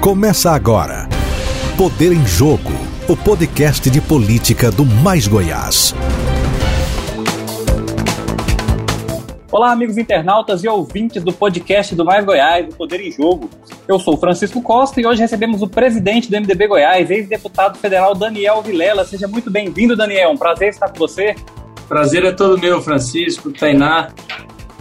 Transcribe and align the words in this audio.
Começa 0.00 0.52
agora. 0.52 1.06
Poder 1.76 2.10
em 2.10 2.26
Jogo, 2.26 2.72
o 3.06 3.14
podcast 3.14 3.90
de 3.90 4.00
política 4.00 4.70
do 4.70 4.82
Mais 4.82 5.28
Goiás. 5.28 5.94
Olá, 9.52 9.72
amigos 9.72 9.98
internautas 9.98 10.64
e 10.64 10.68
ouvintes 10.68 11.22
do 11.22 11.34
podcast 11.34 11.94
do 11.94 12.02
Mais 12.02 12.24
Goiás, 12.24 12.72
o 12.72 12.76
Poder 12.78 12.98
em 13.02 13.12
Jogo. 13.12 13.50
Eu 13.86 13.98
sou 13.98 14.16
Francisco 14.16 14.62
Costa 14.62 15.02
e 15.02 15.06
hoje 15.06 15.20
recebemos 15.20 15.60
o 15.60 15.68
presidente 15.68 16.30
do 16.30 16.40
MDB 16.40 16.66
Goiás, 16.66 17.10
ex-deputado 17.10 17.76
federal 17.76 18.14
Daniel 18.14 18.62
Vilela. 18.62 19.04
Seja 19.04 19.28
muito 19.28 19.50
bem-vindo, 19.50 19.94
Daniel. 19.94 20.30
Um 20.30 20.38
prazer 20.38 20.70
estar 20.70 20.88
com 20.88 20.98
você. 20.98 21.36
Prazer 21.86 22.24
é 22.24 22.32
todo 22.32 22.58
meu, 22.58 22.80
Francisco, 22.80 23.52
Tainá. 23.52 24.08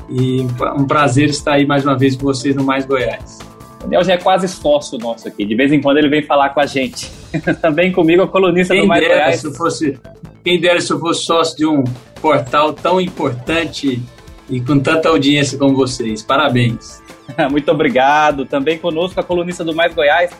E 0.09 0.47
um 0.77 0.87
prazer 0.87 1.27
estar 1.27 1.55
aí 1.55 1.65
mais 1.65 1.83
uma 1.83 1.97
vez 1.97 2.15
com 2.15 2.23
vocês 2.23 2.55
no 2.55 2.63
Mais 2.63 2.85
Goiás. 2.85 3.48
O 3.79 3.83
Daniel 3.83 4.03
já 4.03 4.13
é 4.13 4.17
quase 4.17 4.47
sócio 4.47 4.97
nosso 4.97 5.27
aqui. 5.27 5.45
De 5.45 5.55
vez 5.55 5.71
em 5.71 5.81
quando 5.81 5.97
ele 5.97 6.09
vem 6.09 6.21
falar 6.21 6.49
com 6.49 6.59
a 6.59 6.65
gente. 6.65 7.09
Também 7.61 7.91
comigo, 7.91 8.23
a 8.23 8.27
colunista 8.27 8.73
quem 8.73 8.83
do 8.83 8.87
Mais 8.87 9.01
dera, 9.01 9.15
Goiás. 9.15 9.39
Se 9.39 9.47
eu 9.47 9.53
fosse, 9.53 9.99
quem 10.43 10.59
dera 10.59 10.81
se 10.81 10.91
eu 10.91 10.99
fosse 10.99 11.25
sócio 11.25 11.57
de 11.57 11.65
um 11.65 11.83
portal 12.21 12.73
tão 12.73 12.99
importante 12.99 14.01
e 14.49 14.59
com 14.59 14.79
tanta 14.79 15.09
audiência 15.09 15.57
como 15.57 15.75
vocês. 15.75 16.21
Parabéns. 16.21 17.01
Muito 17.49 17.71
obrigado. 17.71 18.45
Também 18.45 18.77
conosco 18.77 19.19
a 19.19 19.23
colunista 19.23 19.63
do 19.63 19.73
Mais 19.73 19.93
Goiás, 19.93 20.31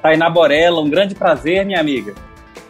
Tainá 0.00 0.28
Borella. 0.28 0.80
Um 0.80 0.90
grande 0.90 1.14
prazer, 1.14 1.64
minha 1.64 1.80
amiga. 1.80 2.14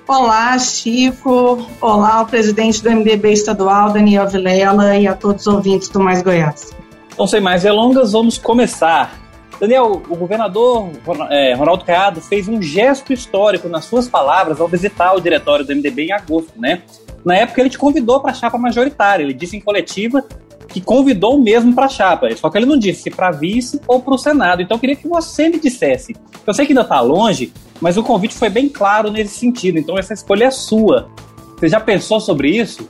Olá, 0.07 0.59
Chico. 0.59 1.67
Olá, 1.81 2.23
o 2.23 2.27
presidente 2.27 2.83
do 2.83 2.91
MDB 2.91 3.33
estadual, 3.33 3.93
Daniel 3.93 4.29
Vilela, 4.29 4.97
e 4.97 5.07
a 5.07 5.15
todos 5.15 5.47
os 5.47 5.55
ouvintes 5.55 5.89
do 5.89 6.01
Mais 6.01 6.21
Goiás. 6.23 6.75
Então, 7.13 7.27
sem 7.27 7.41
mais 7.41 7.63
delongas, 7.63 8.13
vamos 8.13 8.37
começar. 8.37 9.22
Daniel, 9.61 10.03
o 10.09 10.17
governador 10.17 10.91
é, 11.31 11.55
Ronaldo 11.55 11.85
Caiado 11.85 12.21
fez 12.21 12.49
um 12.49 12.61
gesto 12.61 13.13
histórico 13.13 13.69
nas 13.69 13.85
suas 13.85 14.09
palavras 14.09 14.61
ao 14.61 14.69
visitar 14.69 15.15
o 15.15 15.21
diretório 15.21 15.65
do 15.65 15.75
MDB 15.75 16.07
em 16.07 16.13
agosto, 16.13 16.53
né? 16.57 16.83
Na 17.25 17.37
época 17.37 17.61
ele 17.61 17.71
te 17.71 17.79
convidou 17.79 18.21
para 18.21 18.33
a 18.33 18.35
chapa 18.35 18.59
majoritária. 18.59 19.23
Ele 19.23 19.33
disse 19.33 19.57
em 19.57 19.61
coletiva 19.61 20.25
que 20.69 20.81
convidou 20.81 21.39
mesmo 21.39 21.75
para 21.75 21.87
a 21.87 21.89
chapa. 21.89 22.35
Só 22.37 22.51
que 22.51 22.59
ele 22.59 22.67
não 22.67 22.79
disse 22.79 23.03
se 23.03 23.11
para 23.11 23.31
vice 23.31 23.81
ou 23.87 24.01
para 24.01 24.15
o 24.15 24.19
Senado. 24.19 24.63
Então 24.63 24.77
eu 24.77 24.81
queria 24.81 24.97
que 24.97 25.07
você 25.07 25.49
me 25.49 25.61
dissesse. 25.61 26.17
Eu 26.47 26.55
sei 26.55 26.67
que 26.67 26.73
ainda 26.73 26.83
está 26.83 27.01
longe, 27.01 27.53
mas 27.81 27.97
o 27.97 28.03
convite 28.03 28.35
foi 28.35 28.49
bem 28.49 28.69
claro 28.69 29.11
nesse 29.11 29.39
sentido. 29.39 29.79
Então 29.79 29.99
essa 29.99 30.13
escolha 30.13 30.47
é 30.47 30.51
sua. 30.51 31.09
Você 31.57 31.69
já 31.69 31.79
pensou 31.79 32.21
sobre 32.21 32.51
isso? 32.51 32.89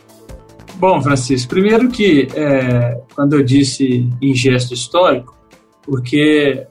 Bom, 0.76 1.00
Francisco, 1.02 1.50
primeiro 1.50 1.88
que 1.90 2.28
é, 2.34 2.98
quando 3.14 3.34
eu 3.34 3.42
disse 3.44 4.08
em 4.20 4.34
gesto 4.34 4.72
histórico, 4.72 5.36
porque 5.84 6.66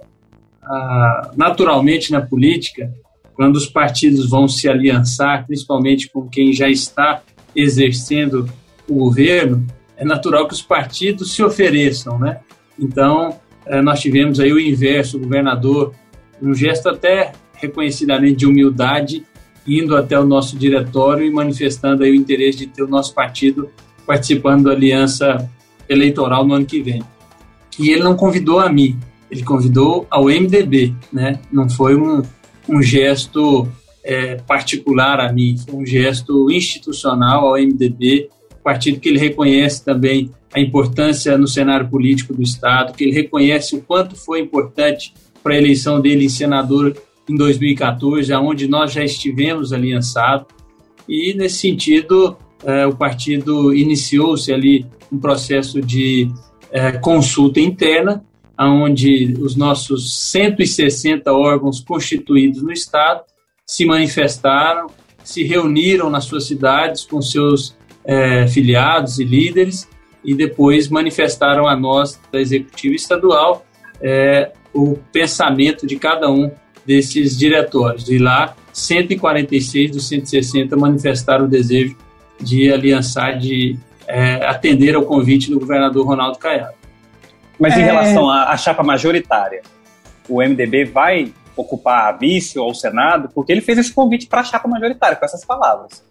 ah, 0.64 1.31
naturalmente 1.36 2.12
na 2.12 2.22
política, 2.22 2.94
quando 3.34 3.56
os 3.56 3.67
partidos 3.67 4.30
vão 4.30 4.48
se 4.48 4.70
aliançar, 4.70 5.45
principalmente 5.45 6.09
com 6.09 6.28
quem 6.30 6.54
já 6.54 6.70
está 6.70 7.22
exercendo 7.56 8.48
o 8.88 8.95
governo, 8.95 9.66
é 9.98 10.06
natural 10.06 10.48
que 10.48 10.54
os 10.54 10.62
partidos 10.62 11.34
se 11.34 11.44
ofereçam, 11.44 12.20
né? 12.20 12.39
Então, 12.80 13.39
eh, 13.66 13.82
nós 13.82 14.00
tivemos 14.00 14.39
aí 14.39 14.52
o 14.52 14.59
inverso, 14.59 15.17
o 15.17 15.20
governador, 15.20 15.94
um 16.42 16.54
gesto 16.54 16.89
até 16.89 17.34
reconhecidamente 17.54 18.38
de 18.38 18.45
humildade, 18.45 19.23
indo 19.67 19.95
até 19.95 20.20
o 20.20 20.26
nosso 20.26 20.58
diretório 20.58 21.26
e 21.26 21.32
manifestando 21.32 22.04
aí 22.04 22.12
o 22.12 22.16
interesse 22.16 22.59
de 22.59 22.67
ter 22.67 22.82
o 22.84 22.88
nosso 22.88 23.14
partido 23.14 23.70
participando 24.08 24.64
da 24.66 24.72
aliança 24.72 25.50
eleitoral 25.88 26.45
no 26.45 26.56
ano 26.56 26.66
que 26.66 26.82
vem. 26.82 27.04
E 27.80 27.89
ele 27.89 28.03
não 28.03 28.16
convidou 28.16 28.59
a 28.59 28.72
mim, 28.72 28.97
ele 29.30 29.44
convidou 29.44 30.05
ao 30.09 30.25
MDB, 30.25 30.94
né? 31.11 31.39
Não 31.52 31.69
foi 31.69 31.95
um, 31.95 32.22
um 32.67 32.81
gesto 32.81 33.67
é, 34.03 34.36
particular 34.36 35.19
a 35.19 35.31
mim, 35.31 35.58
foi 35.58 35.75
um 35.75 35.86
gesto 35.86 36.52
institucional 36.52 37.47
ao 37.47 37.53
MDB, 37.53 38.30
partido 38.64 38.99
que 38.99 39.09
ele 39.09 39.20
reconhece 39.20 39.83
também 39.83 40.30
a 40.54 40.59
importância 40.59 41.37
no 41.37 41.48
cenário 41.48 41.87
político 41.87 42.33
do 42.33 42.42
Estado, 42.42 42.93
que 42.93 43.04
ele 43.04 43.14
reconhece 43.14 43.76
o 43.76 43.82
quanto 43.82 44.15
foi 44.15 44.42
importante 44.42 45.14
para 45.42 45.53
a 45.53 45.58
eleição 45.58 45.99
dele 45.99 46.26
em 46.26 46.30
senador 46.30 46.95
em 47.27 47.36
2014, 47.36 48.32
aonde 48.33 48.67
nós 48.67 48.92
já 48.92 49.03
estivemos 49.03 49.71
aliançados, 49.71 50.48
e 51.08 51.33
nesse 51.33 51.59
sentido 51.59 52.38
é, 52.64 52.86
o 52.86 52.95
partido 52.95 53.73
iniciou-se 53.73 54.52
ali 54.52 54.86
um 55.11 55.17
processo 55.17 55.82
de 55.82 56.30
é, 56.71 56.92
consulta 56.93 57.59
interna, 57.59 58.23
onde 58.58 59.36
os 59.39 59.55
nossos 59.55 60.30
160 60.32 61.32
órgãos 61.33 61.80
constituídos 61.80 62.61
no 62.61 62.71
Estado 62.71 63.21
se 63.65 63.86
manifestaram, 63.86 64.87
se 65.23 65.43
reuniram 65.43 66.09
nas 66.09 66.26
suas 66.26 66.45
cidades 66.45 67.05
com 67.05 67.21
seus 67.21 67.76
é, 68.04 68.48
filiados 68.48 69.20
e 69.20 69.23
líderes 69.23 69.87
e 70.23 70.36
depois 70.36 70.87
manifestaram 70.89 71.67
a 71.67 71.76
nós, 71.76 72.20
da 72.32 72.39
Executiva 72.39 72.95
Estadual, 72.95 73.65
é, 73.99 74.52
o 74.73 74.98
pensamento 75.11 75.88
de 75.88 75.95
cada 75.95 76.30
um 76.30 76.52
desses 76.86 77.38
diretórios. 77.38 78.09
E 78.09 78.17
lá, 78.17 78.55
146 78.73 79.92
dos 79.92 80.08
160 80.08 80.76
manifestaram 80.77 81.45
o 81.45 81.48
desejo 81.48 81.95
de 82.39 82.71
aliançar, 82.71 83.38
de 83.38 83.77
é, 84.11 84.45
atender 84.45 84.94
ao 84.94 85.04
convite 85.04 85.49
do 85.49 85.60
governador 85.60 86.05
Ronaldo 86.05 86.38
Caiado. 86.38 86.76
Mas 87.58 87.77
em 87.77 87.82
é... 87.82 87.86
relação 87.86 88.30
à, 88.30 88.52
à, 88.52 88.58
chapa 88.58 88.83
majoritária, 88.83 89.61
o 90.27 90.42
MDB 90.42 90.86
vai 90.86 91.32
ocupar 91.55 92.10
a 92.10 92.11
vice 92.11 92.60
ou 92.60 92.71
o 92.71 92.76
Senado, 92.76 93.30
porque 93.33 93.52
ele 93.52 93.61
fez 93.61 93.77
esse 93.77 93.94
convite 93.94 94.27
para 94.27 94.42
a 94.42 94.44
chapa 94.44 94.67
majoritária, 94.67 95.16
com 95.16 95.26
essas 95.26 95.45
palavras. 95.45 96.04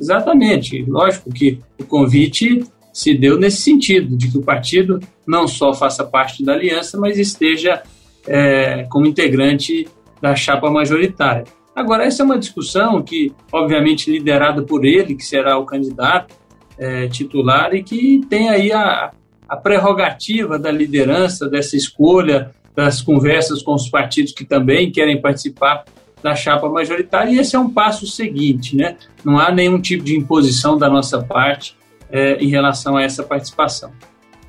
Exatamente. 0.00 0.84
Lógico 0.88 1.32
que 1.32 1.60
o 1.80 1.84
convite 1.84 2.64
se 2.92 3.14
deu 3.14 3.38
nesse 3.38 3.62
sentido, 3.62 4.16
de 4.16 4.30
que 4.30 4.38
o 4.38 4.42
partido 4.42 5.00
não 5.26 5.48
só 5.48 5.74
faça 5.74 6.04
parte 6.04 6.44
da 6.44 6.52
aliança, 6.52 6.98
mas 6.98 7.18
esteja 7.18 7.82
é, 8.26 8.84
como 8.90 9.06
integrante 9.06 9.88
da 10.20 10.36
chapa 10.36 10.70
majoritária. 10.70 11.44
Agora, 11.74 12.04
essa 12.04 12.22
é 12.22 12.24
uma 12.24 12.38
discussão 12.38 13.02
que, 13.02 13.32
obviamente, 13.52 14.10
liderada 14.10 14.62
por 14.62 14.84
ele, 14.84 15.14
que 15.14 15.24
será 15.24 15.58
o 15.58 15.64
candidato 15.64 16.34
é, 16.78 17.08
titular 17.08 17.74
e 17.74 17.82
que 17.82 18.20
tem 18.28 18.48
aí 18.48 18.72
a, 18.72 19.10
a 19.48 19.56
prerrogativa 19.56 20.58
da 20.58 20.70
liderança, 20.70 21.48
dessa 21.48 21.76
escolha, 21.76 22.50
das 22.74 23.02
conversas 23.02 23.62
com 23.62 23.74
os 23.74 23.88
partidos 23.88 24.32
que 24.32 24.44
também 24.44 24.90
querem 24.90 25.20
participar 25.20 25.84
da 26.22 26.34
chapa 26.34 26.68
majoritária, 26.68 27.30
e 27.30 27.38
esse 27.38 27.54
é 27.54 27.58
um 27.58 27.70
passo 27.70 28.06
seguinte, 28.06 28.76
né? 28.76 28.96
Não 29.24 29.38
há 29.38 29.52
nenhum 29.52 29.80
tipo 29.80 30.02
de 30.02 30.16
imposição 30.16 30.76
da 30.76 30.88
nossa 30.88 31.22
parte 31.22 31.76
é, 32.10 32.34
em 32.42 32.48
relação 32.48 32.96
a 32.96 33.02
essa 33.02 33.22
participação. 33.22 33.92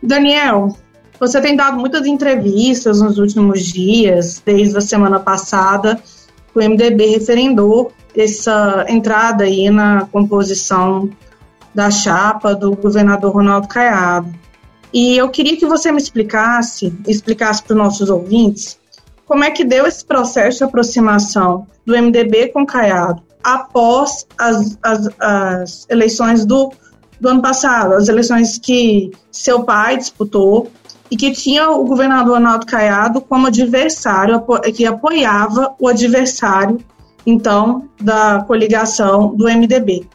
Daniel, 0.01 0.75
você 1.19 1.41
tem 1.41 1.55
dado 1.55 1.77
muitas 1.77 2.07
entrevistas 2.07 3.01
nos 3.01 3.17
últimos 3.17 3.65
dias, 3.65 4.41
desde 4.43 4.77
a 4.77 4.81
semana 4.81 5.19
passada, 5.19 5.99
o 6.55 6.59
MDB 6.59 7.05
referendou 7.07 7.91
essa 8.15 8.85
entrada 8.89 9.43
aí 9.43 9.69
na 9.69 10.07
composição 10.11 11.09
da 11.73 11.89
chapa 11.89 12.55
do 12.55 12.75
governador 12.75 13.33
Ronaldo 13.33 13.67
Caiado. 13.67 14.33
E 14.93 15.17
eu 15.17 15.29
queria 15.29 15.55
que 15.55 15.65
você 15.65 15.91
me 15.91 15.99
explicasse, 15.99 16.93
explicasse 17.07 17.63
para 17.63 17.73
os 17.73 17.77
nossos 17.77 18.09
ouvintes, 18.09 18.79
como 19.25 19.43
é 19.43 19.51
que 19.51 19.63
deu 19.63 19.85
esse 19.85 20.03
processo 20.03 20.59
de 20.59 20.63
aproximação 20.63 21.67
do 21.85 21.95
MDB 21.95 22.47
com 22.47 22.65
Caiado 22.65 23.21
após 23.43 24.25
as, 24.37 24.77
as, 24.81 25.09
as 25.19 25.87
eleições 25.89 26.45
do, 26.45 26.71
do 27.19 27.29
ano 27.29 27.41
passado, 27.41 27.93
as 27.93 28.07
eleições 28.07 28.57
que 28.57 29.11
seu 29.31 29.63
pai 29.63 29.97
disputou 29.97 30.71
e 31.11 31.17
que 31.17 31.31
tinha 31.31 31.69
o 31.69 31.85
governador 31.85 32.35
Ronaldo 32.35 32.65
Caiado 32.65 33.21
como 33.21 33.47
adversário, 33.47 34.43
que 34.75 34.85
apoiava 34.85 35.75
o 35.79 35.87
adversário, 35.87 36.79
então, 37.25 37.89
da 37.99 38.43
coligação 38.47 39.35
do 39.35 39.45
MDB. 39.45 40.07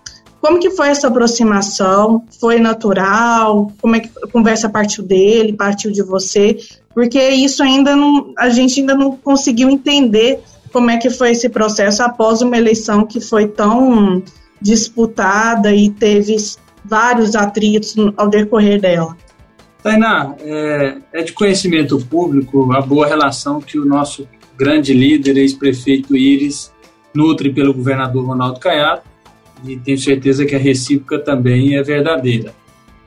Como 0.45 0.61
que 0.61 0.69
foi 0.73 0.89
essa 0.89 1.09
aproximação? 1.09 2.23
Foi 2.39 2.61
natural? 2.61 3.73
Como 3.81 3.97
é 3.97 4.01
que 4.01 4.11
a 4.23 4.29
conversa 4.29 4.69
partiu 4.69 5.03
dele, 5.03 5.55
partiu 5.55 5.91
de 5.91 6.03
você? 6.03 6.59
Porque 6.95 7.19
isso 7.31 7.63
ainda 7.63 7.97
não, 7.97 8.35
a 8.37 8.51
gente 8.51 8.79
ainda 8.79 8.95
não 8.95 9.17
conseguiu 9.17 9.71
entender 9.71 10.41
como 10.71 10.91
é 10.91 10.99
que 10.99 11.09
foi 11.09 11.31
esse 11.31 11.49
processo 11.49 12.03
após 12.03 12.43
uma 12.43 12.59
eleição 12.59 13.07
que 13.07 13.23
foi 13.23 13.49
tão 13.49 14.23
disputada 14.61 15.75
e 15.75 15.89
teve 15.89 16.37
vários 16.85 17.35
atritos 17.35 17.95
ao 18.15 18.29
decorrer 18.29 18.79
dela. 18.79 19.17
Tainá, 19.83 20.35
é, 20.41 20.99
é 21.15 21.23
de 21.23 21.33
conhecimento 21.33 21.99
público 22.05 22.71
a 22.71 22.83
boa 22.83 23.07
relação 23.07 23.63
que 23.63 23.79
o 23.79 23.87
nosso 23.87 24.29
grande 24.59 24.93
líder, 24.93 25.39
ex-prefeito 25.39 26.15
Íris, 26.15 26.71
nutre 27.15 27.51
pelo 27.51 27.73
governador 27.73 28.27
Ronaldo 28.27 28.61
Caiado 28.61 29.14
e 29.67 29.77
tenho 29.77 29.99
certeza 29.99 30.45
que 30.45 30.55
a 30.55 30.59
recíproca 30.59 31.19
também 31.19 31.77
é 31.77 31.83
verdadeira. 31.83 32.55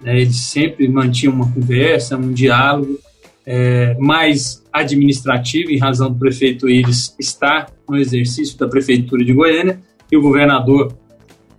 Né? 0.02 0.22
Eles 0.22 0.38
sempre 0.38 0.88
mantinham 0.88 1.34
uma 1.34 1.52
conversa, 1.52 2.18
um 2.18 2.32
diálogo, 2.32 3.00
é, 3.46 3.96
mais 4.00 4.64
administrativa, 4.74 5.72
em 5.72 5.78
razão 5.78 6.12
do 6.12 6.20
prefeito 6.20 6.70
Iris 6.70 7.16
estar 7.20 7.72
no 7.88 7.98
exercício 7.98 8.58
da 8.58 8.68
Prefeitura 8.68 9.24
de 9.24 9.34
Goiânia, 9.34 9.80
e 10.12 10.18
o 10.18 10.22
governador, 10.22 10.94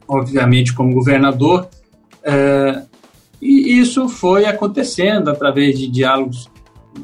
obviamente, 0.07 0.75
como 0.75 0.93
governador. 0.93 1.69
É, 2.23 2.83
e 3.41 3.79
isso 3.79 4.09
foi 4.09 4.47
acontecendo 4.47 5.31
através 5.31 5.79
de 5.79 5.89
diálogos 5.89 6.51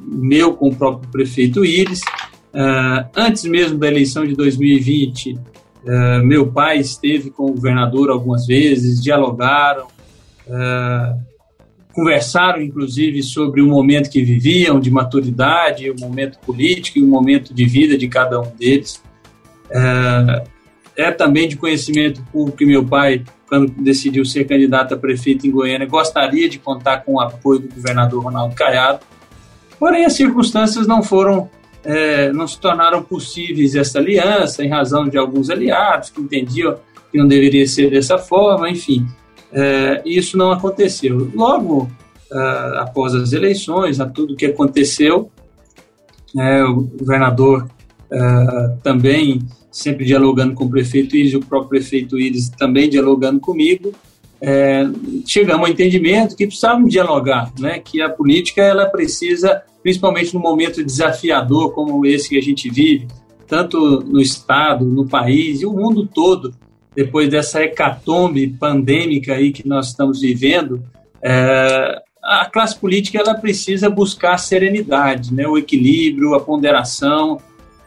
meu 0.01 0.55
com 0.55 0.69
o 0.69 0.75
próprio 0.75 1.11
prefeito 1.11 1.65
Iris. 1.65 2.01
É, 2.53 3.07
antes 3.17 3.45
mesmo 3.45 3.79
da 3.79 3.89
eleição 3.89 4.27
de 4.27 4.35
2020, 4.35 5.39
é, 5.87 6.19
meu 6.23 6.51
pai 6.51 6.79
esteve 6.79 7.31
com 7.31 7.47
o 7.47 7.53
governador 7.53 8.11
algumas 8.11 8.47
vezes, 8.47 9.03
dialogaram, 9.03 9.87
é, 10.49 11.17
conversaram 11.93 12.61
inclusive 12.61 13.23
sobre 13.23 13.61
o 13.61 13.67
momento 13.67 14.11
que 14.11 14.23
viviam, 14.23 14.81
de 14.81 14.91
maturidade, 14.91 15.91
o 15.91 15.99
momento 15.99 16.39
político 16.41 16.99
e 16.99 17.03
o 17.03 17.07
momento 17.07 17.55
de 17.55 17.65
vida 17.65 17.97
de 17.97 18.09
cada 18.09 18.41
um 18.41 18.51
deles. 18.57 19.03
É, 19.71 20.45
é 20.97 21.11
também 21.11 21.49
de 21.49 21.57
conhecimento 21.57 22.23
público 22.33 22.59
que 22.59 22.67
meu 22.67 22.85
pai, 22.85 23.25
quando 23.49 23.71
decidiu 23.83 24.25
ser 24.25 24.45
candidato 24.45 24.95
a 24.95 24.97
prefeito 24.97 25.47
em 25.47 25.51
Goiânia, 25.51 25.87
gostaria 25.87 26.49
de 26.49 26.59
contar 26.59 26.99
com 26.99 27.15
o 27.15 27.21
apoio 27.21 27.61
do 27.61 27.75
governador 27.75 28.23
Ronaldo 28.23 28.55
Caiado. 28.55 29.01
Porém, 29.79 30.05
as 30.05 30.15
circunstâncias 30.15 30.87
não 30.87 31.03
foram, 31.03 31.51
é, 31.85 32.33
não 32.33 32.47
se 32.47 32.59
tornaram 32.59 33.03
possíveis 33.03 33.75
essa 33.75 33.99
aliança 33.99 34.65
em 34.65 34.69
razão 34.69 35.09
de 35.09 35.19
alguns 35.19 35.51
aliados 35.51 36.11
que 36.11 36.21
entendiam 36.21 36.77
que 37.11 37.19
não 37.19 37.29
deveria 37.29 37.67
ser 37.67 37.91
dessa 37.91 38.19
forma, 38.19 38.69
enfim. 38.69 39.07
É, 39.53 40.03
isso 40.05 40.37
não 40.37 40.51
aconteceu. 40.51 41.31
Logo 41.35 41.89
é, 42.33 42.39
após 42.79 43.15
as 43.15 43.33
eleições, 43.33 44.01
a 44.01 44.07
tudo 44.07 44.35
que 44.35 44.47
aconteceu, 44.47 45.31
é, 46.37 46.65
o 46.65 46.83
governador 46.83 47.69
é, 48.11 48.77
também 48.83 49.41
sempre 49.71 50.05
dialogando 50.05 50.55
com 50.55 50.65
o 50.65 50.71
prefeito 50.71 51.17
Iris, 51.17 51.35
o 51.35 51.41
próprio 51.41 51.71
prefeito 51.71 52.19
Iris 52.19 52.49
também 52.49 52.89
dialogando 52.89 53.41
comigo, 53.41 53.93
é, 54.41 54.85
chegamos 55.27 55.67
ao 55.67 55.73
entendimento 55.73 56.37
que 56.37 56.47
precisávamos 56.47 56.93
dialogar, 56.93 57.53
né, 57.59 57.79
que 57.79 58.01
a 58.01 58.09
política 58.09 58.63
ela 58.63 58.87
precisa, 58.87 59.63
principalmente 59.85 60.35
no 60.35 60.41
momento 60.41 60.83
desafiador 60.83 61.73
como 61.73 62.05
esse 62.05 62.29
que 62.29 62.37
a 62.37 62.43
gente 62.43 62.69
vive, 62.69 63.07
tanto 63.47 64.01
no 64.01 64.21
Estado, 64.21 64.85
no 64.85 65.07
país 65.07 65.61
e 65.61 65.67
o 65.67 65.73
mundo 65.73 66.05
todo, 66.13 66.53
depois 66.97 67.29
dessa 67.29 67.63
hecatombe 67.63 68.49
pandêmica 68.49 69.35
aí 69.35 69.53
que 69.53 69.69
nós 69.69 69.89
estamos 69.91 70.21
vivendo, 70.21 70.83
é, 71.23 72.03
a 72.21 72.47
classe 72.47 72.77
política 72.77 73.21
ela 73.21 73.35
precisa 73.35 73.89
buscar 73.89 74.35
a 74.35 74.39
serenidade, 74.39 75.33
né, 75.33 75.47
o 75.47 75.57
equilíbrio, 75.57 76.35
a 76.35 76.41
ponderação, 76.41 77.39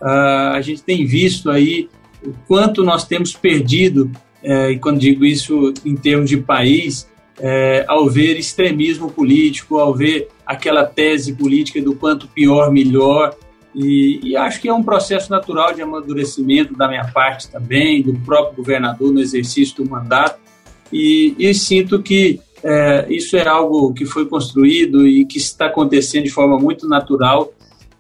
Uh, 0.02 0.54
a 0.54 0.62
gente 0.62 0.84
tem 0.84 1.06
visto 1.06 1.50
aí 1.50 1.90
o 2.24 2.32
quanto 2.48 2.84
nós 2.84 3.06
temos 3.06 3.34
perdido, 3.34 4.12
é, 4.44 4.72
e 4.72 4.80
quando 4.80 5.00
digo 5.00 5.26
isso 5.26 5.74
em 5.84 5.96
termos 5.96 6.30
de 6.30 6.38
país, 6.38 7.08
é, 7.40 7.86
ao 7.88 8.10
ver 8.10 8.38
extremismo 8.38 9.12
político, 9.12 9.78
ao 9.78 9.94
ver 9.94 10.28
aquela 10.46 10.86
tese 10.86 11.34
política 11.34 11.82
do 11.82 11.96
quanto 11.96 12.28
pior, 12.28 12.72
melhor. 12.72 13.36
E, 13.76 14.20
e, 14.24 14.36
acho 14.36 14.60
que 14.60 14.68
é 14.68 14.74
um 14.74 14.82
processo 14.82 15.30
natural 15.30 15.74
de 15.74 15.82
amadurecimento 15.82 16.76
da 16.76 16.88
minha 16.88 17.06
parte 17.12 17.50
também, 17.50 18.02
do 18.02 18.14
próprio 18.14 18.56
governador 18.56 19.12
no 19.12 19.20
exercício 19.20 19.84
do 19.84 19.90
mandato. 19.90 20.40
E, 20.92 21.36
e 21.38 21.54
sinto 21.54 22.02
que 22.02 22.40
é, 22.64 23.06
isso 23.10 23.38
é 23.38 23.48
algo 23.48 23.94
que 23.94 24.06
foi 24.06 24.26
construído 24.26 25.08
e 25.08 25.26
que 25.26 25.38
está 25.38 25.68
acontecendo 25.68 26.24
de 26.24 26.32
forma 26.32 26.58
muito 26.58 26.88
natural 26.88 27.54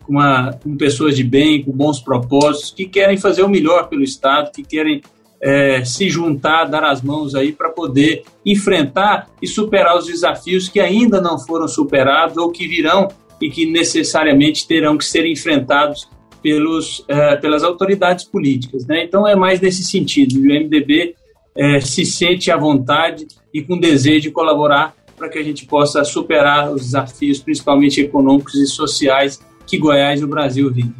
com, 0.03 0.13
uma, 0.13 0.53
com 0.53 0.75
pessoas 0.75 1.15
de 1.15 1.23
bem, 1.23 1.63
com 1.63 1.71
bons 1.71 1.99
propósitos, 1.99 2.71
que 2.71 2.87
querem 2.87 3.17
fazer 3.17 3.43
o 3.43 3.49
melhor 3.49 3.87
pelo 3.87 4.03
Estado, 4.03 4.51
que 4.51 4.63
querem 4.63 5.01
é, 5.41 5.83
se 5.85 6.09
juntar, 6.09 6.65
dar 6.65 6.83
as 6.83 7.01
mãos 7.01 7.35
aí 7.35 7.51
para 7.51 7.69
poder 7.69 8.23
enfrentar 8.45 9.29
e 9.41 9.47
superar 9.47 9.97
os 9.97 10.05
desafios 10.05 10.67
que 10.67 10.79
ainda 10.79 11.21
não 11.21 11.37
foram 11.37 11.67
superados 11.67 12.37
ou 12.37 12.51
que 12.51 12.67
virão 12.67 13.07
e 13.41 13.49
que 13.49 13.65
necessariamente 13.65 14.67
terão 14.67 14.97
que 14.97 15.05
ser 15.05 15.25
enfrentados 15.25 16.09
pelos, 16.41 17.03
é, 17.07 17.35
pelas 17.35 17.63
autoridades 17.63 18.25
políticas. 18.25 18.85
Né? 18.85 19.03
Então 19.03 19.27
é 19.27 19.35
mais 19.35 19.61
nesse 19.61 19.83
sentido. 19.83 20.39
O 20.39 20.43
MDB 20.43 21.15
é, 21.55 21.79
se 21.79 22.05
sente 22.05 22.51
à 22.51 22.57
vontade 22.57 23.27
e 23.53 23.61
com 23.61 23.77
desejo 23.77 24.21
de 24.21 24.31
colaborar 24.31 24.95
para 25.15 25.29
que 25.29 25.39
a 25.39 25.43
gente 25.43 25.65
possa 25.65 26.03
superar 26.03 26.71
os 26.71 26.81
desafios, 26.81 27.39
principalmente 27.39 27.99
econômicos 27.99 28.53
e 28.55 28.67
sociais, 28.67 29.39
que 29.65 29.77
Goiás 29.77 30.21
e 30.21 30.23
o 30.23 30.27
Brasil 30.27 30.71
vivem. 30.71 30.93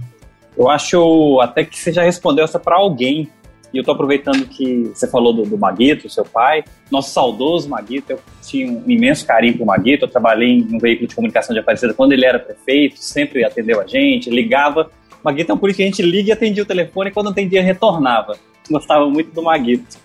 Eu 0.58 0.70
acho 0.70 1.40
até 1.40 1.64
que 1.64 1.78
você 1.78 1.94
já 1.94 2.02
respondeu 2.02 2.44
essa 2.44 2.60
para 2.60 2.76
alguém. 2.76 3.30
E 3.74 3.78
eu 3.78 3.82
estou 3.82 3.94
aproveitando 3.94 4.46
que 4.46 4.92
você 4.94 5.08
falou 5.10 5.34
do, 5.34 5.44
do 5.44 5.58
Maguito, 5.58 6.10
seu 6.10 6.24
pai, 6.24 6.64
nosso 6.90 7.12
saudoso 7.12 7.70
Maguito. 7.70 8.14
Eu 8.14 8.20
tinha 8.42 8.72
um 8.72 8.84
imenso 8.90 9.26
carinho 9.26 9.62
o 9.62 9.66
Maguito. 9.66 10.06
Eu 10.06 10.10
trabalhei 10.10 10.50
em 10.50 10.76
um 10.76 10.80
veículo 10.80 11.08
de 11.08 11.16
comunicação 11.16 11.54
de 11.54 11.60
Aparecida 11.60 11.94
quando 11.94 12.14
ele 12.14 12.26
era 12.26 12.40
prefeito, 12.40 12.98
sempre 12.98 13.44
atendeu 13.44 13.82
a 13.82 13.86
gente, 13.86 14.30
ligava. 14.30 14.90
O 15.12 15.26
Maguito 15.26 15.52
é 15.52 15.56
um 15.56 15.58
político 15.58 15.78
que 15.78 15.84
a 15.84 15.88
gente 15.88 16.02
liga 16.02 16.30
e 16.30 16.32
atendia 16.32 16.64
o 16.64 16.66
telefone 16.66 17.10
e 17.10 17.14
quando 17.14 17.26
não 17.26 17.32
atendia 17.34 17.62
retornava. 17.62 18.38
Gostava 18.70 19.10
muito 19.10 19.34
do 19.34 19.42
Maguito. 19.42 19.98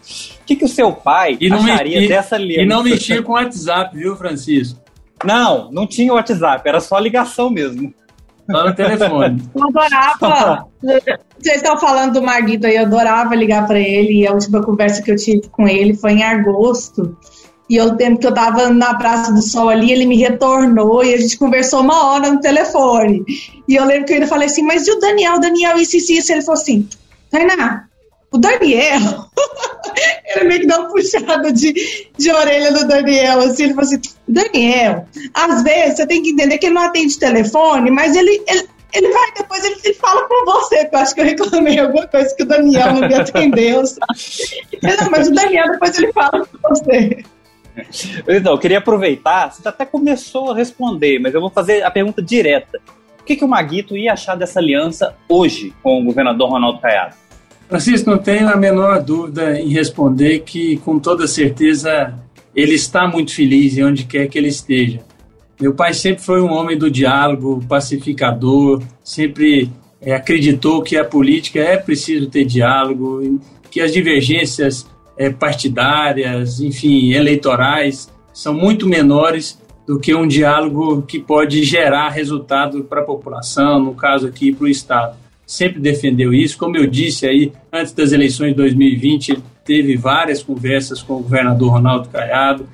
O 0.42 0.44
que, 0.44 0.56
que 0.56 0.64
o 0.64 0.68
seu 0.68 0.92
pai 0.92 1.36
e 1.40 1.52
acharia 1.52 2.00
me, 2.00 2.08
dessa 2.08 2.36
aliança? 2.36 2.62
E 2.62 2.66
não 2.66 2.82
mexia 2.82 3.22
com 3.22 3.32
o 3.32 3.34
WhatsApp, 3.34 3.96
viu, 3.96 4.16
Francisco? 4.16 4.80
Não, 5.24 5.70
não 5.70 5.86
tinha 5.86 6.12
WhatsApp, 6.12 6.68
era 6.68 6.80
só 6.80 6.98
ligação 6.98 7.48
mesmo. 7.48 7.92
Só 8.50 8.66
no 8.66 8.74
telefone. 8.74 9.42
Eu 9.54 9.68
adorava. 9.68 10.66
Vocês 11.42 11.56
estão 11.56 11.76
falando 11.76 12.14
do 12.14 12.22
Marguito 12.22 12.66
aí, 12.66 12.76
eu 12.76 12.82
adorava 12.82 13.34
ligar 13.34 13.66
para 13.66 13.80
ele. 13.80 14.20
E 14.20 14.26
a 14.26 14.32
última 14.32 14.62
conversa 14.62 15.02
que 15.02 15.10
eu 15.10 15.16
tive 15.16 15.48
com 15.48 15.66
ele 15.66 15.94
foi 15.94 16.12
em 16.12 16.22
agosto. 16.22 17.16
E 17.68 17.76
eu 17.76 17.94
lembro 17.94 18.18
que 18.18 18.26
eu 18.26 18.34
tava 18.34 18.68
na 18.68 18.94
Praça 18.94 19.32
do 19.32 19.40
Sol 19.40 19.68
ali, 19.68 19.90
ele 19.90 20.04
me 20.04 20.16
retornou 20.18 21.02
e 21.02 21.14
a 21.14 21.16
gente 21.16 21.38
conversou 21.38 21.80
uma 21.80 22.12
hora 22.12 22.30
no 22.30 22.40
telefone. 22.40 23.24
E 23.66 23.74
eu 23.74 23.84
lembro 23.84 24.04
que 24.04 24.12
eu 24.12 24.16
ainda 24.16 24.26
falei 24.26 24.46
assim, 24.46 24.62
mas 24.62 24.86
e 24.86 24.92
o 24.92 24.98
Daniel, 24.98 25.40
Daniel, 25.40 25.78
isso, 25.78 25.96
isso, 25.96 26.12
isso? 26.12 26.32
Ele 26.32 26.42
falou 26.42 26.60
assim, 26.60 26.86
Tainá, 27.30 27.86
o 28.30 28.38
Daniel, 28.38 29.00
ele 30.36 30.48
meio 30.48 30.60
que 30.60 30.66
dá 30.66 30.80
uma 30.80 30.90
puxada 30.90 31.52
de, 31.52 31.72
de 32.16 32.30
orelha 32.30 32.72
do 32.72 32.86
Daniel, 32.86 33.40
assim, 33.40 33.64
ele 33.64 33.74
falou 33.74 33.88
assim, 33.88 34.00
Daniel, 34.28 35.06
às 35.32 35.62
vezes 35.62 35.96
você 35.96 36.06
tem 36.06 36.22
que 36.22 36.30
entender 36.30 36.58
que 36.58 36.66
ele 36.66 36.74
não 36.74 36.82
atende 36.82 37.18
telefone, 37.18 37.90
mas 37.90 38.14
ele, 38.14 38.42
ele, 38.46 38.68
ele 38.92 39.10
vai, 39.10 39.32
depois 39.32 39.64
ele, 39.64 39.76
ele 39.84 39.94
fala 39.94 40.28
com 40.28 40.44
você, 40.44 40.84
que 40.84 40.94
eu 40.94 40.98
acho 40.98 41.14
que 41.14 41.20
eu 41.20 41.24
reclamei 41.24 41.78
alguma 41.78 42.06
coisa 42.06 42.34
que 42.36 42.42
o 42.42 42.46
Daniel 42.46 42.92
não 42.92 43.08
me 43.08 43.14
atendeu, 43.14 43.86
sabe? 43.86 44.60
Não, 44.82 45.10
mas 45.10 45.28
o 45.28 45.34
Daniel 45.34 45.72
depois 45.72 45.98
ele 45.98 46.12
fala 46.12 46.46
com 46.46 46.68
você. 46.68 47.24
Então, 48.28 48.52
eu 48.52 48.58
queria 48.58 48.78
aproveitar, 48.78 49.50
você 49.50 49.66
até 49.66 49.86
começou 49.86 50.52
a 50.52 50.54
responder, 50.54 51.18
mas 51.18 51.32
eu 51.32 51.40
vou 51.40 51.48
fazer 51.48 51.82
a 51.82 51.90
pergunta 51.90 52.20
direta. 52.20 52.78
O 53.18 53.24
que, 53.24 53.36
que 53.36 53.44
o 53.44 53.48
Maguito 53.48 53.96
ia 53.96 54.12
achar 54.12 54.34
dessa 54.34 54.58
aliança 54.58 55.14
hoje 55.28 55.72
com 55.82 56.02
o 56.02 56.04
governador 56.04 56.50
Ronaldo 56.50 56.80
Caiado? 56.80 57.14
Francisco, 57.68 58.10
não 58.10 58.18
tenho 58.18 58.48
a 58.48 58.56
menor 58.56 59.00
dúvida 59.02 59.58
em 59.58 59.68
responder 59.70 60.40
que, 60.40 60.76
com 60.78 60.98
toda 60.98 61.26
certeza, 61.26 62.12
ele 62.54 62.74
está 62.74 63.06
muito 63.06 63.34
feliz 63.34 63.78
em 63.78 63.84
onde 63.84 64.04
quer 64.04 64.26
que 64.28 64.36
ele 64.36 64.48
esteja. 64.48 65.00
Meu 65.62 65.72
pai 65.72 65.94
sempre 65.94 66.24
foi 66.24 66.42
um 66.42 66.50
homem 66.50 66.76
do 66.76 66.90
diálogo, 66.90 67.64
pacificador, 67.68 68.82
sempre 69.04 69.70
é, 70.00 70.12
acreditou 70.12 70.82
que 70.82 70.96
a 70.96 71.04
política 71.04 71.60
é 71.60 71.76
preciso 71.76 72.28
ter 72.28 72.44
diálogo, 72.44 73.38
que 73.70 73.80
as 73.80 73.92
divergências 73.92 74.84
é, 75.16 75.30
partidárias, 75.30 76.60
enfim, 76.60 77.12
eleitorais, 77.12 78.12
são 78.32 78.52
muito 78.52 78.88
menores 78.88 79.56
do 79.86 80.00
que 80.00 80.12
um 80.12 80.26
diálogo 80.26 81.02
que 81.02 81.20
pode 81.20 81.62
gerar 81.62 82.08
resultado 82.08 82.82
para 82.82 83.02
a 83.02 83.04
população, 83.04 83.78
no 83.78 83.94
caso 83.94 84.26
aqui 84.26 84.52
para 84.52 84.64
o 84.64 84.68
Estado 84.68 85.16
sempre 85.46 85.80
defendeu 85.80 86.32
isso. 86.32 86.56
Como 86.56 86.76
eu 86.76 86.86
disse 86.86 87.26
aí, 87.26 87.52
antes 87.72 87.92
das 87.92 88.10
eleições 88.10 88.50
de 88.50 88.56
2020, 88.56 89.38
teve 89.64 89.96
várias 89.96 90.42
conversas 90.42 91.02
com 91.02 91.14
o 91.14 91.22
governador 91.22 91.72
Ronaldo 91.72 92.08
Caiado. 92.08 92.66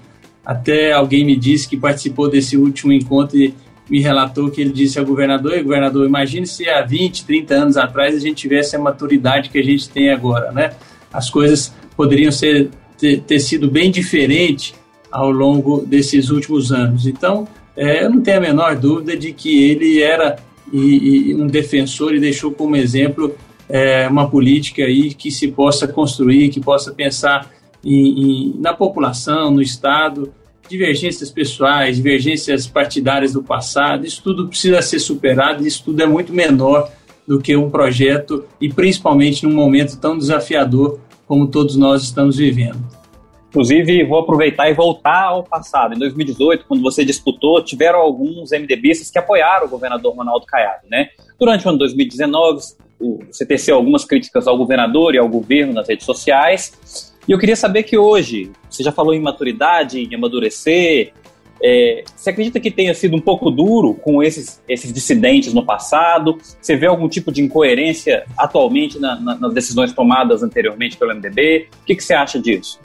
Até 0.49 0.93
alguém 0.93 1.27
me 1.27 1.37
disse 1.37 1.69
que 1.69 1.77
participou 1.77 2.31
desse 2.31 2.57
último 2.57 2.91
encontro 2.91 3.37
e 3.37 3.53
me 3.91 4.01
relatou 4.01 4.51
que 4.51 4.63
ele 4.63 4.73
disse 4.73 4.99
ao 4.99 5.05
governador: 5.05 5.63
governador, 5.63 6.07
imagine 6.07 6.47
se 6.47 6.67
há 6.67 6.81
20, 6.81 7.27
30 7.27 7.55
anos 7.55 7.77
atrás 7.77 8.17
a 8.17 8.19
gente 8.19 8.37
tivesse 8.37 8.75
a 8.75 8.79
maturidade 8.79 9.51
que 9.51 9.59
a 9.59 9.63
gente 9.63 9.91
tem 9.91 10.11
agora, 10.11 10.51
né? 10.51 10.73
As 11.13 11.29
coisas 11.29 11.75
poderiam 11.95 12.33
ser, 12.33 12.71
ter, 12.97 13.21
ter 13.21 13.41
sido 13.41 13.71
bem 13.71 13.91
diferentes 13.91 14.73
ao 15.13 15.31
longo 15.31 15.85
desses 15.85 16.31
últimos 16.31 16.73
anos. 16.73 17.07
Então, 17.07 17.47
é, 17.77 18.05
eu 18.05 18.11
não 18.11 18.23
tenho 18.23 18.39
a 18.39 18.41
menor 18.41 18.75
dúvida 18.75 19.15
de 19.19 19.35
que 19.35 19.71
ele 19.71 20.03
era 20.03 20.37
e, 20.73 21.31
e 21.31 21.35
um 21.35 21.47
defensor 21.47 22.15
e 22.15 22.21
deixou 22.21 22.53
como 22.53 22.75
exemplo 22.75 23.37
é, 23.69 24.09
uma 24.09 24.31
política 24.31 24.83
aí 24.83 25.13
que 25.13 25.31
se 25.31 25.49
possa 25.49 25.87
construir, 25.87 26.49
que 26.49 26.59
possa 26.59 26.91
pensar 26.91 27.51
em, 27.85 28.53
em, 28.53 28.61
na 28.61 28.75
população, 28.75 29.51
no 29.51 29.63
Estado 29.63 30.33
divergências 30.69 31.31
pessoais, 31.31 31.97
divergências 31.97 32.67
partidárias 32.67 33.33
do 33.33 33.43
passado, 33.43 34.07
isso 34.07 34.23
tudo 34.23 34.49
precisa 34.49 34.83
ser 34.83 34.99
superado, 34.99 35.67
isso 35.67 35.83
tudo 35.85 36.03
é 36.03 36.07
muito 36.07 36.33
menor 36.33 36.91
do 37.27 37.41
que 37.41 37.57
um 37.57 37.71
projeto 37.71 38.45
e 38.61 38.69
principalmente 38.69 39.45
num 39.45 39.55
momento 39.55 39.99
tão 39.99 40.17
desafiador 40.17 41.01
como 41.27 41.49
todos 41.49 41.77
nós 41.77 42.03
estamos 42.03 42.37
vivendo. 42.37 42.79
Inclusive, 43.49 44.05
vou 44.05 44.21
aproveitar 44.21 44.71
e 44.71 44.75
voltar 44.75 45.25
ao 45.25 45.43
passado. 45.43 45.95
Em 45.95 45.99
2018, 45.99 46.67
quando 46.69 46.83
você 46.83 47.03
disputou, 47.03 47.63
tiveram 47.65 47.99
alguns 47.99 48.51
MDBistas 48.51 49.11
que 49.11 49.19
apoiaram 49.19 49.67
o 49.67 49.71
governador 49.71 50.15
Ronaldo 50.15 50.45
Caiado, 50.47 50.87
né? 50.91 51.09
Durante 51.39 51.67
o 51.67 51.71
ano 51.71 51.79
2019, 51.79 52.61
você 53.31 53.47
teceu 53.47 53.77
algumas 53.77 54.05
críticas 54.05 54.47
ao 54.47 54.57
governador 54.57 55.15
e 55.15 55.19
ao 55.19 55.29
governo 55.29 55.73
nas 55.73 55.89
redes 55.89 56.05
sociais. 56.05 57.15
E 57.29 57.33
eu 57.33 57.39
queria 57.39 57.57
saber 57.57 57.83
que 57.83 57.99
hoje, 57.99 58.51
você 58.71 58.83
já 58.83 58.91
falou 58.91 59.13
em 59.13 59.21
maturidade, 59.21 60.01
em 60.01 60.15
amadurecer, 60.15 61.13
é, 61.63 62.05
você 62.17 62.31
acredita 62.31 62.59
que 62.59 62.71
tenha 62.71 62.95
sido 62.95 63.17
um 63.17 63.21
pouco 63.21 63.51
duro 63.51 63.93
com 63.93 64.23
esses, 64.23 64.63
esses 64.67 64.91
dissidentes 64.91 65.53
no 65.53 65.63
passado? 65.63 66.39
Você 66.61 66.75
vê 66.75 66.87
algum 66.87 67.07
tipo 67.07 67.31
de 67.31 67.43
incoerência 67.43 68.25
atualmente 68.37 68.99
na, 68.99 69.21
na, 69.21 69.35
nas 69.35 69.53
decisões 69.53 69.93
tomadas 69.93 70.43
anteriormente 70.43 70.97
pelo 70.97 71.15
MDB? 71.15 71.69
O 71.83 71.85
que, 71.85 71.97
que 71.97 72.03
você 72.03 72.15
acha 72.15 72.41
disso? 72.41 72.81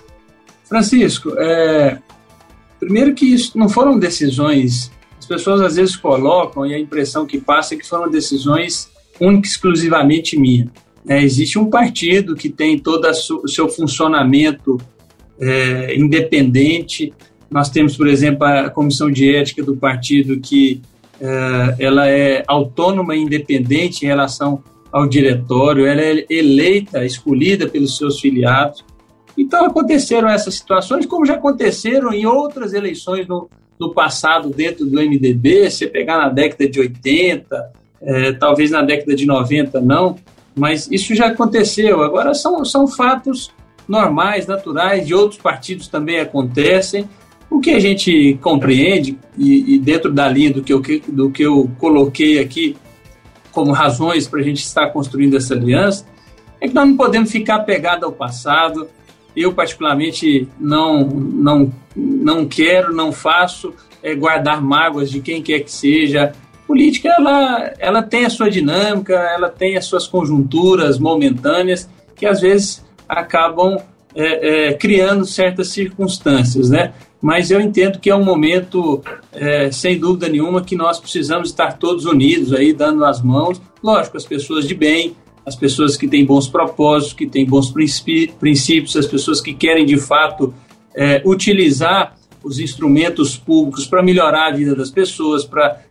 Francisco, 0.66 1.38
é, 1.38 2.00
primeiro 2.80 3.14
que 3.14 3.26
isso 3.26 3.58
não 3.58 3.70
foram 3.70 3.98
decisões, 3.98 4.92
as 5.20 5.26
pessoas 5.26 5.62
às 5.62 5.76
vezes 5.78 5.96
colocam 5.96 6.66
e 6.66 6.74
a 6.74 6.80
impressão 6.80 7.26
que 7.26 7.40
passa 7.40 7.76
é 7.76 7.78
que 7.78 7.88
foram 7.88 8.10
decisões 8.10 8.92
única 9.22 9.48
exclusivamente 9.48 10.38
minha. 10.38 10.70
É, 11.08 11.22
existe 11.22 11.60
um 11.60 11.70
partido 11.70 12.36
que 12.36 12.50
tem 12.50 12.80
todo 12.80 13.06
o 13.08 13.48
seu 13.48 13.68
funcionamento 13.70 14.80
é, 15.40 15.96
independente. 15.96 17.14
Nós 17.50 17.70
temos, 17.70 17.98
por 17.98 18.08
exemplo, 18.08 18.46
a 18.46 18.70
comissão 18.70 19.12
de 19.12 19.36
ética 19.36 19.64
do 19.64 19.76
partido 19.76 20.40
que 20.40 20.82
é, 21.20 21.76
ela 21.80 22.08
é 22.08 22.44
autônoma 22.48 23.16
e 23.16 23.22
independente 23.22 24.04
em 24.04 24.08
relação 24.08 24.64
ao 24.92 25.08
diretório, 25.08 25.86
ela 25.86 26.02
é 26.02 26.26
eleita, 26.30 27.04
escolhida 27.04 27.68
pelos 27.68 27.98
seus 27.98 28.20
filiados. 28.20 28.86
Então 29.36 29.66
aconteceram 29.66 30.30
essas 30.30 30.56
situações, 30.56 31.08
como 31.08 31.26
já 31.26 31.34
aconteceram 31.34 32.14
em 32.14 32.28
outras 32.28 32.74
eleições 32.74 33.28
no, 33.28 33.50
no 33.80 33.92
passado 33.92 34.50
dentro 34.50 34.86
do 34.86 35.02
MDB, 35.02 35.72
se 35.72 35.88
pegar 35.88 36.18
na 36.18 36.30
década 36.30 36.70
de 36.70 36.80
80, 36.80 37.72
é, 38.02 38.34
talvez 38.34 38.70
na 38.70 38.84
década 38.84 39.16
de 39.16 39.26
90 39.26 39.82
não, 39.82 40.18
mas 40.56 40.90
isso 40.92 41.16
já 41.16 41.28
aconteceu. 41.28 42.04
Agora 42.04 42.34
são, 42.34 42.64
são 42.64 42.88
fatos 42.88 43.52
normais, 43.88 44.48
naturais, 44.48 45.06
de 45.06 45.14
outros 45.14 45.40
partidos 45.40 45.88
também 45.88 46.20
acontecem. 46.20 47.10
O 47.50 47.60
que 47.60 47.72
a 47.72 47.80
gente 47.80 48.38
compreende, 48.42 49.18
e, 49.38 49.76
e 49.76 49.80
dentro 49.80 50.12
da 50.12 50.28
linha 50.28 50.52
do 50.52 50.64
que, 50.64 50.74
eu, 50.74 50.82
do 51.08 51.30
que 51.30 51.44
eu 51.44 51.70
coloquei 51.78 52.40
aqui 52.40 52.76
como 53.52 53.72
razões 53.72 54.28
para 54.28 54.40
a 54.40 54.44
gente 54.44 54.64
estar 54.64 54.90
construindo 54.90 55.38
essa 55.38 55.54
aliança, 55.54 56.06
é 56.60 56.68
que 56.68 56.74
nós 56.74 56.88
não 56.88 56.98
podemos 56.98 57.32
ficar 57.32 57.60
pegados 57.60 58.04
ao 58.04 58.12
passado, 58.12 58.88
eu, 59.36 59.54
particularmente, 59.54 60.48
não, 60.60 61.06
não, 61.06 61.74
não 61.96 62.46
quero, 62.46 62.94
não 62.94 63.12
faço 63.12 63.74
é, 64.02 64.14
guardar 64.16 64.62
mágoas 64.62 65.10
de 65.10 65.20
quem 65.20 65.42
quer 65.42 65.60
que 65.60 65.72
seja. 65.72 66.34
Política, 66.74 67.14
ela, 67.20 67.72
ela 67.78 68.02
tem 68.02 68.26
a 68.26 68.32
sua 68.32 68.50
dinâmica, 68.50 69.14
ela 69.14 69.48
tem 69.48 69.78
as 69.78 69.86
suas 69.86 70.08
conjunturas 70.08 70.98
momentâneas 70.98 71.88
que 72.16 72.26
às 72.26 72.42
vezes 72.42 72.84
acabam 73.08 73.78
é, 74.16 74.70
é, 74.70 74.74
criando 74.74 75.24
certas 75.24 75.68
circunstâncias, 75.68 76.72
né? 76.72 76.92
Mas 77.22 77.52
eu 77.52 77.62
entendo 77.62 78.00
que 78.00 78.10
é 78.10 78.16
um 78.16 78.26
momento, 78.26 79.04
é, 79.34 79.70
sem 79.72 80.00
dúvida 80.00 80.28
nenhuma, 80.28 80.64
que 80.64 80.76
nós 80.76 81.00
precisamos 81.00 81.50
estar 81.50 81.78
todos 81.78 82.06
unidos 82.06 82.52
aí, 82.52 82.74
dando 82.74 83.06
as 83.06 83.22
mãos. 83.22 83.62
Lógico, 83.84 84.18
as 84.18 84.26
pessoas 84.26 84.68
de 84.68 84.74
bem, 84.74 85.16
as 85.46 85.56
pessoas 85.56 85.96
que 85.96 86.08
têm 86.08 86.26
bons 86.26 86.48
propósitos, 86.48 87.14
que 87.14 87.28
têm 87.28 87.46
bons 87.46 87.72
princípios, 87.72 88.98
as 88.98 89.06
pessoas 89.06 89.40
que 89.40 89.54
querem 89.54 89.86
de 89.86 89.98
fato 89.98 90.52
é, 90.96 91.22
utilizar 91.24 92.16
os 92.44 92.60
instrumentos 92.60 93.38
públicos 93.38 93.86
para 93.86 94.04
melhorar 94.04 94.48
a 94.48 94.52
vida 94.52 94.76
das 94.76 94.92
pessoas, 94.92 95.46
para 95.46 95.82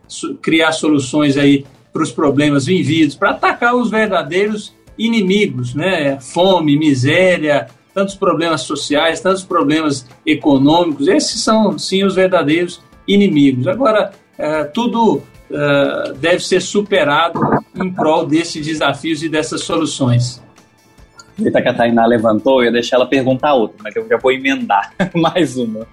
criar 0.41 0.71
soluções 0.71 1.37
aí 1.37 1.65
para 1.91 2.03
os 2.03 2.11
problemas 2.11 2.65
vividos, 2.65 3.15
para 3.15 3.31
atacar 3.31 3.75
os 3.75 3.89
verdadeiros 3.89 4.73
inimigos, 4.97 5.73
né? 5.73 6.19
Fome, 6.19 6.77
miséria, 6.77 7.67
tantos 7.93 8.15
problemas 8.15 8.61
sociais, 8.61 9.19
tantos 9.19 9.43
problemas 9.43 10.05
econômicos. 10.25 11.07
Esses 11.07 11.41
são 11.41 11.77
sim 11.77 12.03
os 12.03 12.15
verdadeiros 12.15 12.81
inimigos. 13.07 13.67
Agora, 13.67 14.11
é, 14.37 14.63
tudo 14.63 15.21
é, 15.51 16.13
deve 16.19 16.39
ser 16.39 16.61
superado 16.61 17.39
em 17.75 17.91
prol 17.91 18.25
desses 18.25 18.65
desafios 18.65 19.21
e 19.23 19.29
dessas 19.29 19.61
soluções. 19.61 20.42
Eita, 21.39 21.61
que 21.61 21.69
a 21.69 21.73
Tainá 21.73 22.05
levantou, 22.05 22.59
eu 22.59 22.65
ia 22.65 22.71
deixar 22.71 22.97
ela 22.97 23.07
perguntar 23.07 23.53
outra, 23.53 23.77
mas 23.83 23.95
eu 23.95 24.07
já 24.07 24.17
vou 24.17 24.31
emendar 24.31 24.93
mais 25.15 25.57
uma. 25.57 25.87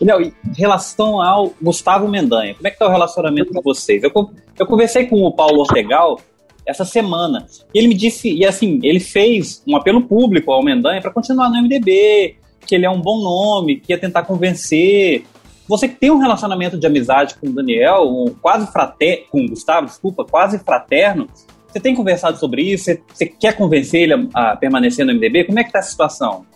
Léo, 0.00 0.22
em 0.22 0.32
relação 0.56 1.20
ao 1.20 1.52
Gustavo 1.60 2.08
Mendanha, 2.08 2.54
como 2.54 2.66
é 2.66 2.70
que 2.70 2.78
tá 2.78 2.86
o 2.86 2.90
relacionamento 2.90 3.52
com 3.52 3.60
vocês? 3.60 4.02
Eu, 4.02 4.10
eu 4.58 4.66
conversei 4.66 5.06
com 5.06 5.22
o 5.22 5.32
Paulo 5.32 5.60
Ortegal 5.60 6.18
essa 6.66 6.84
semana, 6.84 7.46
e 7.72 7.78
ele 7.78 7.88
me 7.88 7.94
disse, 7.94 8.32
e 8.32 8.44
assim, 8.44 8.80
ele 8.82 8.98
fez 8.98 9.62
um 9.66 9.76
apelo 9.76 10.02
público 10.02 10.50
ao 10.50 10.64
Mendanha 10.64 11.00
para 11.00 11.12
continuar 11.12 11.48
no 11.48 11.62
MDB, 11.62 12.36
que 12.66 12.74
ele 12.74 12.84
é 12.84 12.90
um 12.90 13.00
bom 13.00 13.22
nome, 13.22 13.76
que 13.76 13.92
ia 13.92 13.98
tentar 13.98 14.22
convencer. 14.22 15.24
Você 15.68 15.88
que 15.88 15.94
tem 15.94 16.10
um 16.10 16.18
relacionamento 16.18 16.76
de 16.76 16.86
amizade 16.86 17.36
com 17.36 17.48
o 17.48 17.52
Daniel, 17.52 18.08
um 18.08 18.34
quase 18.40 18.70
fraterno, 18.72 19.24
com 19.30 19.44
o 19.44 19.48
Gustavo, 19.48 19.86
desculpa, 19.86 20.24
quase 20.24 20.58
fraterno, 20.58 21.28
você 21.76 21.80
tem 21.80 21.94
conversado 21.94 22.38
sobre 22.38 22.62
isso? 22.62 22.90
Você, 23.12 23.26
quer 23.26 23.54
convencer 23.54 24.02
ele 24.02 24.14
a, 24.14 24.52
a, 24.52 24.56
permanecer 24.56 25.04
no 25.04 25.12
MDB? 25.14 25.44
Como 25.44 25.58
é 25.58 25.62
que 25.62 25.68
está 25.68 25.80
a 25.80 25.82
situação? 25.82 26.46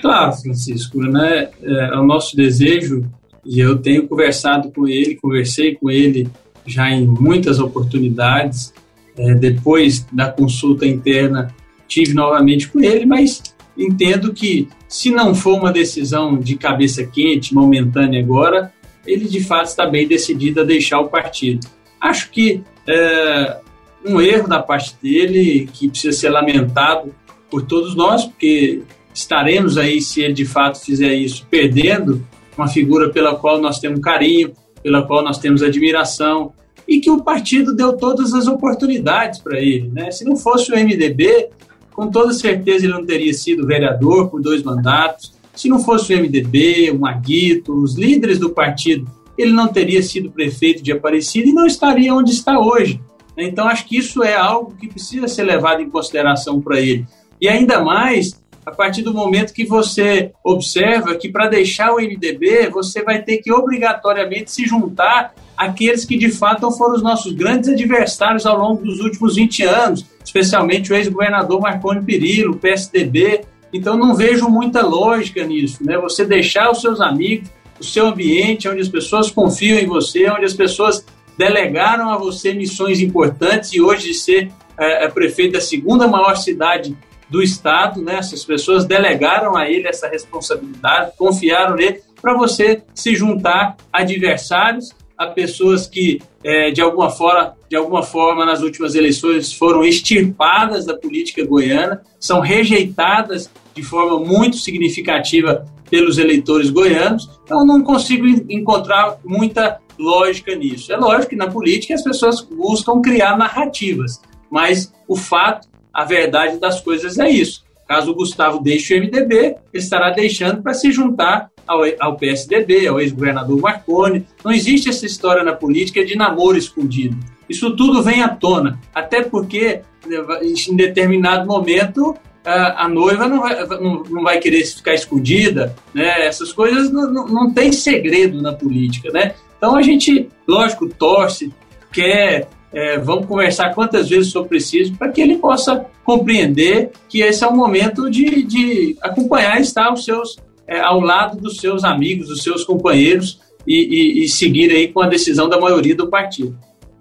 Claro, 0.00 0.32
Francisco, 0.32 1.00
né? 1.00 1.48
É, 1.62 1.94
é 1.94 1.98
o 1.98 2.04
nosso 2.04 2.36
desejo 2.36 3.04
e 3.44 3.58
eu 3.58 3.78
tenho 3.78 4.06
conversado 4.06 4.70
com 4.70 4.86
ele, 4.86 5.16
conversei 5.16 5.74
com 5.74 5.90
ele 5.90 6.28
já 6.66 6.88
em 6.90 7.06
muitas 7.06 7.58
oportunidades. 7.58 8.72
É, 9.16 9.34
depois 9.34 10.06
da 10.12 10.30
consulta 10.30 10.86
interna, 10.86 11.54
tive 11.86 12.14
novamente 12.14 12.68
com 12.68 12.80
ele, 12.80 13.06
mas 13.06 13.42
entendo 13.76 14.32
que 14.32 14.68
se 14.88 15.10
não 15.10 15.34
for 15.34 15.58
uma 15.58 15.72
decisão 15.72 16.38
de 16.38 16.56
cabeça 16.56 17.04
quente, 17.04 17.54
momentânea 17.54 18.20
agora, 18.20 18.72
ele 19.06 19.26
de 19.28 19.40
fato 19.40 19.66
está 19.66 19.86
bem 19.86 20.06
decidido 20.06 20.60
a 20.60 20.64
deixar 20.64 21.00
o 21.00 21.08
partido. 21.08 21.66
Acho 22.00 22.30
que 22.30 22.62
é, 22.88 23.58
um 24.04 24.20
erro 24.20 24.48
da 24.48 24.62
parte 24.62 24.94
dele 25.02 25.68
que 25.72 25.88
precisa 25.88 26.16
ser 26.16 26.28
lamentado 26.28 27.14
por 27.50 27.62
todos 27.62 27.94
nós, 27.94 28.24
porque 28.24 28.82
estaremos 29.14 29.78
aí, 29.78 30.00
se 30.00 30.20
ele 30.20 30.34
de 30.34 30.44
fato 30.44 30.80
fizer 30.80 31.14
isso, 31.14 31.46
perdendo 31.50 32.24
uma 32.56 32.68
figura 32.68 33.10
pela 33.10 33.34
qual 33.36 33.60
nós 33.60 33.78
temos 33.78 34.00
carinho, 34.00 34.52
pela 34.82 35.02
qual 35.02 35.22
nós 35.22 35.38
temos 35.38 35.62
admiração, 35.62 36.52
e 36.86 37.00
que 37.00 37.10
o 37.10 37.22
partido 37.22 37.74
deu 37.74 37.96
todas 37.96 38.34
as 38.34 38.46
oportunidades 38.46 39.40
para 39.40 39.58
ele. 39.58 39.88
Né? 39.88 40.10
Se 40.10 40.24
não 40.24 40.36
fosse 40.36 40.70
o 40.70 40.76
MDB, 40.76 41.48
com 41.92 42.10
toda 42.10 42.32
certeza 42.32 42.84
ele 42.84 42.92
não 42.92 43.06
teria 43.06 43.32
sido 43.32 43.66
vereador 43.66 44.28
por 44.28 44.42
dois 44.42 44.62
mandatos. 44.62 45.32
Se 45.54 45.68
não 45.68 45.78
fosse 45.78 46.12
o 46.12 46.18
MDB, 46.18 46.90
o 46.90 46.98
Maguito, 46.98 47.72
os 47.72 47.94
líderes 47.96 48.38
do 48.38 48.50
partido, 48.50 49.08
ele 49.38 49.52
não 49.52 49.68
teria 49.68 50.02
sido 50.02 50.30
prefeito 50.30 50.82
de 50.82 50.92
Aparecida 50.92 51.48
e 51.48 51.52
não 51.52 51.66
estaria 51.66 52.14
onde 52.14 52.32
está 52.32 52.58
hoje. 52.58 53.00
Então, 53.36 53.68
acho 53.68 53.86
que 53.86 53.96
isso 53.96 54.22
é 54.22 54.34
algo 54.34 54.74
que 54.74 54.88
precisa 54.88 55.28
ser 55.28 55.44
levado 55.44 55.80
em 55.80 55.90
consideração 55.90 56.60
para 56.60 56.80
ele. 56.80 57.06
E 57.40 57.48
ainda 57.48 57.82
mais 57.82 58.42
a 58.66 58.70
partir 58.70 59.02
do 59.02 59.12
momento 59.12 59.52
que 59.52 59.64
você 59.64 60.32
observa 60.42 61.14
que 61.16 61.28
para 61.28 61.48
deixar 61.48 61.92
o 61.92 61.96
MDB, 61.96 62.70
você 62.70 63.02
vai 63.02 63.22
ter 63.22 63.38
que 63.38 63.52
obrigatoriamente 63.52 64.50
se 64.50 64.66
juntar 64.66 65.34
àqueles 65.56 66.04
que 66.04 66.16
de 66.16 66.30
fato 66.30 66.70
foram 66.70 66.94
os 66.94 67.02
nossos 67.02 67.32
grandes 67.32 67.68
adversários 67.68 68.46
ao 68.46 68.58
longo 68.58 68.82
dos 68.82 69.00
últimos 69.00 69.36
20 69.36 69.64
anos, 69.64 70.06
especialmente 70.24 70.92
o 70.92 70.96
ex-governador 70.96 71.60
Marconi 71.60 72.02
Perillo, 72.02 72.54
o 72.54 72.56
PSDB. 72.56 73.42
Então 73.72 73.96
não 73.96 74.14
vejo 74.14 74.48
muita 74.48 74.82
lógica 74.82 75.44
nisso, 75.44 75.84
né? 75.84 75.98
Você 75.98 76.24
deixar 76.24 76.70
os 76.70 76.80
seus 76.80 77.00
amigos, 77.00 77.50
o 77.78 77.84
seu 77.84 78.06
ambiente, 78.06 78.68
onde 78.68 78.80
as 78.80 78.88
pessoas 78.88 79.30
confiam 79.30 79.78
em 79.78 79.86
você, 79.86 80.30
onde 80.30 80.44
as 80.44 80.54
pessoas 80.54 81.04
delegaram 81.36 82.10
a 82.10 82.16
você 82.16 82.54
missões 82.54 83.00
importantes 83.00 83.72
e 83.72 83.80
hoje 83.80 84.08
de 84.08 84.14
ser 84.14 84.52
é, 84.78 85.04
é, 85.04 85.08
prefeito 85.08 85.52
da 85.52 85.60
segunda 85.60 86.06
maior 86.08 86.36
cidade 86.36 86.96
do 87.28 87.42
estado, 87.42 88.02
né? 88.02 88.16
Essas 88.16 88.44
pessoas 88.44 88.84
delegaram 88.84 89.56
a 89.56 89.68
ele 89.68 89.88
essa 89.88 90.08
responsabilidade, 90.08 91.12
confiaram 91.16 91.74
nele 91.74 92.00
para 92.20 92.36
você 92.36 92.82
se 92.94 93.14
juntar 93.14 93.76
a 93.92 94.00
adversários 94.00 94.90
a 95.16 95.26
pessoas 95.26 95.86
que, 95.86 96.20
é, 96.42 96.70
de, 96.70 96.80
alguma 96.80 97.08
forma, 97.08 97.54
de 97.68 97.76
alguma 97.76 98.02
forma, 98.02 98.44
nas 98.44 98.62
últimas 98.62 98.94
eleições 98.94 99.52
foram 99.52 99.84
extirpadas 99.84 100.84
da 100.84 100.96
política 100.96 101.44
goiana, 101.46 102.02
são 102.18 102.40
rejeitadas 102.40 103.50
de 103.74 103.82
forma 103.82 104.18
muito 104.18 104.56
significativa 104.56 105.66
pelos 105.88 106.18
eleitores 106.18 106.70
goianos. 106.70 107.30
Então, 107.44 107.64
não 107.64 107.82
consigo 107.82 108.26
encontrar 108.48 109.18
muita 109.24 109.78
lógica 109.98 110.54
nisso. 110.54 110.92
É 110.92 110.96
lógico 110.96 111.30
que 111.30 111.36
na 111.36 111.50
política 111.50 111.94
as 111.94 112.02
pessoas 112.02 112.40
buscam 112.40 113.00
criar 113.00 113.36
narrativas, 113.36 114.20
mas 114.50 114.92
o 115.08 115.16
fato, 115.16 115.68
a 115.92 116.04
verdade 116.04 116.58
das 116.58 116.80
coisas 116.80 117.18
é 117.18 117.28
isso. 117.28 117.64
Caso 117.86 118.10
o 118.10 118.14
Gustavo 118.14 118.60
deixe 118.60 118.94
o 118.94 119.00
MDB, 119.00 119.36
ele 119.36 119.56
estará 119.74 120.10
deixando 120.10 120.62
para 120.62 120.72
se 120.72 120.90
juntar 120.90 121.50
ao, 121.66 121.82
ao 122.00 122.16
PSDB, 122.16 122.86
ao 122.86 123.00
ex-governador 123.00 123.60
Marconi. 123.60 124.26
Não 124.42 124.52
existe 124.52 124.88
essa 124.88 125.04
história 125.04 125.42
na 125.42 125.52
política 125.52 126.04
de 126.04 126.16
namoro 126.16 126.56
escondido. 126.56 127.16
Isso 127.48 127.76
tudo 127.76 128.02
vem 128.02 128.22
à 128.22 128.28
tona, 128.28 128.80
até 128.94 129.22
porque 129.22 129.82
né, 130.06 130.16
em 130.42 130.76
determinado 130.76 131.46
momento 131.46 132.16
a, 132.44 132.88
noiva 132.88 133.26
não 133.26 133.40
vai, 133.40 133.66
não, 133.66 134.22
vai 134.22 134.38
querer 134.38 134.64
ficar 134.64 134.92
escondida, 134.92 135.74
né? 135.94 136.26
Essas 136.26 136.52
coisas 136.52 136.92
não, 136.92 137.10
não, 137.10 137.26
não 137.26 137.54
tem 137.54 137.72
segredo 137.72 138.42
na 138.42 138.52
política, 138.52 139.10
né? 139.10 139.34
Então 139.64 139.76
a 139.76 139.82
gente, 139.82 140.28
lógico, 140.46 140.86
torce, 140.90 141.50
quer, 141.90 142.48
é, 142.70 142.98
vamos 142.98 143.24
conversar 143.24 143.74
quantas 143.74 144.10
vezes 144.10 144.30
for 144.30 144.46
preciso 144.46 144.94
para 144.94 145.10
que 145.10 145.22
ele 145.22 145.36
possa 145.36 145.86
compreender 146.04 146.90
que 147.08 147.22
esse 147.22 147.42
é 147.42 147.46
o 147.46 147.56
momento 147.56 148.10
de, 148.10 148.42
de 148.42 148.94
acompanhar 149.00 149.58
estar 149.58 149.86
aos 149.86 150.04
seus 150.04 150.36
é, 150.68 150.80
ao 150.80 151.00
lado 151.00 151.40
dos 151.40 151.56
seus 151.56 151.82
amigos, 151.82 152.28
dos 152.28 152.42
seus 152.42 152.62
companheiros 152.62 153.40
e, 153.66 154.20
e, 154.20 154.24
e 154.24 154.28
seguir 154.28 154.70
aí 154.70 154.88
com 154.88 155.00
a 155.00 155.08
decisão 155.08 155.48
da 155.48 155.58
maioria 155.58 155.96
do 155.96 156.10
partido. 156.10 156.54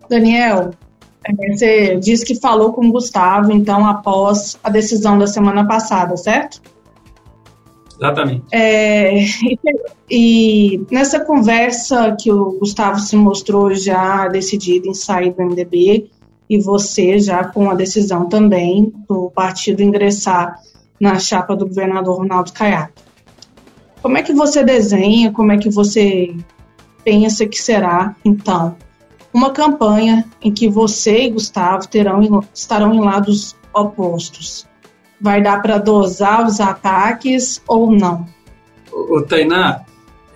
Daniel, 0.10 0.72
é, 1.26 1.54
você 1.54 1.98
disse 1.98 2.26
que 2.26 2.40
falou 2.40 2.72
com 2.72 2.88
o 2.88 2.92
Gustavo, 2.94 3.52
então, 3.52 3.86
após 3.86 4.58
a 4.64 4.70
decisão 4.70 5.18
da 5.18 5.28
semana 5.28 5.68
passada, 5.68 6.16
certo? 6.16 6.62
Exatamente. 7.96 8.44
É, 8.52 9.24
e, 9.24 9.60
e, 10.10 10.82
nessa 10.92 11.20
conversa 11.20 12.16
que 12.20 12.32
o 12.32 12.58
Gustavo 12.60 13.00
se 13.00 13.16
mostrou 13.16 13.74
já 13.74 14.28
decidido 14.28 14.88
em 14.88 14.94
sair 14.94 15.34
do 15.34 15.44
MDB, 15.44 16.10
e 16.50 16.60
você 16.60 17.20
já 17.20 17.44
com 17.44 17.70
a 17.70 17.74
decisão 17.74 18.28
também 18.28 18.94
do 19.08 19.32
partido 19.32 19.82
ingressar 19.82 20.60
na 21.00 21.18
chapa 21.18 21.56
do 21.56 21.68
governador 21.68 22.18
Ronaldo 22.18 22.54
Caiado. 22.54 22.94
Como 24.02 24.18
é 24.18 24.22
que 24.22 24.34
você 24.34 24.64
desenha, 24.64 25.32
como 25.32 25.52
é 25.52 25.58
que 25.58 25.70
você 25.70 26.36
pensa 27.04 27.46
que 27.46 27.60
será, 27.60 28.16
então, 28.24 28.76
uma 29.34 29.52
campanha 29.52 30.26
em 30.42 30.52
que 30.52 30.70
você 30.70 31.24
e 31.24 31.30
Gustavo 31.32 31.88
terão, 31.88 32.44
estarão 32.54 32.94
em 32.94 33.00
lados 33.00 33.56
opostos? 33.74 34.68
Vai 35.24 35.42
dar 35.42 35.62
para 35.62 35.78
dosar 35.78 36.46
os 36.46 36.60
ataques 36.60 37.64
ou 37.66 37.90
não? 37.90 38.28
O 38.92 39.22
Tainá, 39.22 39.86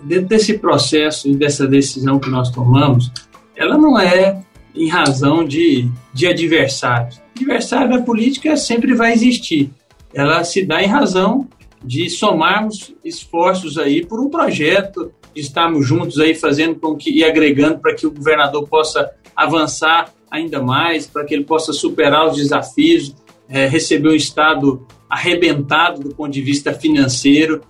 dentro 0.02 0.30
desse 0.30 0.58
processo 0.58 1.28
e 1.28 1.36
dessa 1.36 1.68
decisão 1.68 2.18
que 2.18 2.30
nós 2.30 2.50
tomamos, 2.50 3.12
ela 3.54 3.78
não 3.78 4.00
é 4.00 4.42
em 4.74 4.88
razão 4.88 5.44
de, 5.44 5.92
de 6.14 6.26
adversários. 6.26 7.22
Adversário 7.36 7.90
da 7.90 8.02
política 8.02 8.56
sempre 8.56 8.94
vai 8.94 9.12
existir. 9.12 9.70
Ela 10.14 10.44
se 10.46 10.66
dá 10.66 10.82
em 10.82 10.88
razão 10.88 11.48
de 11.84 12.10
somarmos 12.10 12.96
esforços 13.04 13.78
aí 13.78 14.06
por 14.06 14.22
um 14.22 14.30
projeto, 14.30 15.12
de 15.36 15.42
estarmos 15.42 15.86
juntos 15.86 16.18
aí 16.18 16.34
fazendo 16.34 16.76
com 16.76 16.96
que 16.96 17.12
e 17.12 17.26
agregando 17.26 17.80
para 17.80 17.94
que 17.94 18.08
o 18.08 18.12
governador 18.12 18.66
possa 18.68 19.12
avançar 19.36 20.14
ainda 20.32 20.62
mais, 20.62 21.06
para 21.06 21.26
que 21.26 21.34
ele 21.34 21.44
possa 21.44 21.74
superar 21.74 22.28
os 22.28 22.38
desafios, 22.38 23.14
é, 23.50 23.68
receber 23.68 24.10
um 24.10 24.16
estado 24.16 24.86
arrebentado 25.10 26.02
do 26.02 26.14
ponto 26.14 26.32
de 26.32 26.42
vista 26.42 26.74
financeiro, 26.74 27.62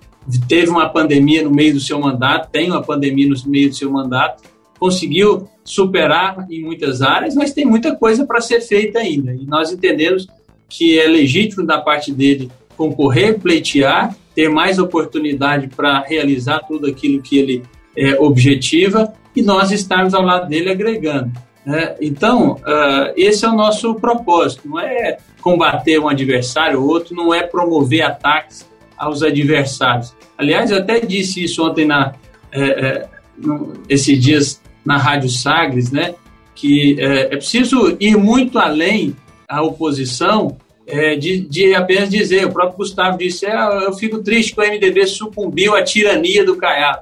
teve 0.47 0.69
uma 0.69 0.89
pandemia 0.89 1.43
no 1.43 1.51
meio 1.51 1.73
do 1.73 1.79
seu 1.79 1.99
mandato, 1.99 2.49
tem 2.51 2.69
uma 2.69 2.81
pandemia 2.81 3.27
no 3.27 3.35
meio 3.49 3.69
do 3.69 3.75
seu 3.75 3.91
mandato, 3.91 4.43
conseguiu 4.79 5.47
superar 5.63 6.45
em 6.49 6.63
muitas 6.63 7.01
áreas, 7.01 7.35
mas 7.35 7.53
tem 7.53 7.65
muita 7.65 7.95
coisa 7.95 8.25
para 8.25 8.41
ser 8.41 8.61
feita 8.61 8.99
ainda. 8.99 9.33
E 9.33 9.45
nós 9.45 9.71
entendemos 9.71 10.27
que 10.69 10.99
é 10.99 11.07
legítimo 11.07 11.65
da 11.65 11.79
parte 11.79 12.11
dele 12.11 12.51
concorrer, 12.75 13.39
pleitear, 13.39 14.15
ter 14.35 14.49
mais 14.49 14.77
oportunidade 14.77 15.67
para 15.67 16.01
realizar 16.01 16.59
tudo 16.59 16.87
aquilo 16.87 17.21
que 17.21 17.37
ele 17.37 17.63
é, 17.95 18.19
objetiva 18.19 19.13
e 19.35 19.41
nós 19.41 19.71
estarmos 19.71 20.13
ao 20.13 20.21
lado 20.21 20.47
dele 20.47 20.69
agregando. 20.69 21.31
Né? 21.67 21.97
Então, 21.99 22.53
uh, 22.53 23.11
esse 23.17 23.43
é 23.43 23.49
o 23.49 23.53
nosso 23.53 23.93
propósito, 23.95 24.69
não 24.69 24.79
é 24.79 25.17
combater 25.41 25.99
um 25.99 26.07
adversário 26.07 26.81
ou 26.81 26.87
outro, 26.87 27.13
não 27.13 27.33
é 27.33 27.43
promover 27.43 28.03
ataques 28.03 28.65
aos 28.97 29.21
adversários. 29.21 30.15
Aliás, 30.37 30.71
eu 30.71 30.77
até 30.77 31.01
disse 31.01 31.43
isso 31.43 31.61
ontem, 31.67 31.85
na, 31.85 32.13
é, 32.53 32.61
é, 32.61 33.09
no, 33.37 33.73
esses 33.89 34.17
dias, 34.17 34.61
na 34.85 34.95
Rádio 34.95 35.29
Sagres, 35.29 35.91
né? 35.91 36.15
que 36.55 36.95
é, 37.01 37.33
é 37.33 37.35
preciso 37.35 37.97
ir 37.99 38.15
muito 38.15 38.57
além 38.57 39.13
a 39.45 39.61
oposição 39.61 40.57
é, 40.87 41.17
de, 41.17 41.41
de, 41.41 41.75
apenas 41.75 42.09
dizer, 42.09 42.45
o 42.45 42.53
próprio 42.53 42.77
Gustavo 42.77 43.17
disse, 43.17 43.45
é, 43.45 43.85
eu 43.85 43.91
fico 43.91 44.23
triste 44.23 44.55
que 44.55 44.61
o 44.61 44.63
MDB 44.63 45.05
sucumbiu 45.05 45.75
à 45.75 45.83
tirania 45.83 46.45
do 46.45 46.55
Caiado. 46.55 47.01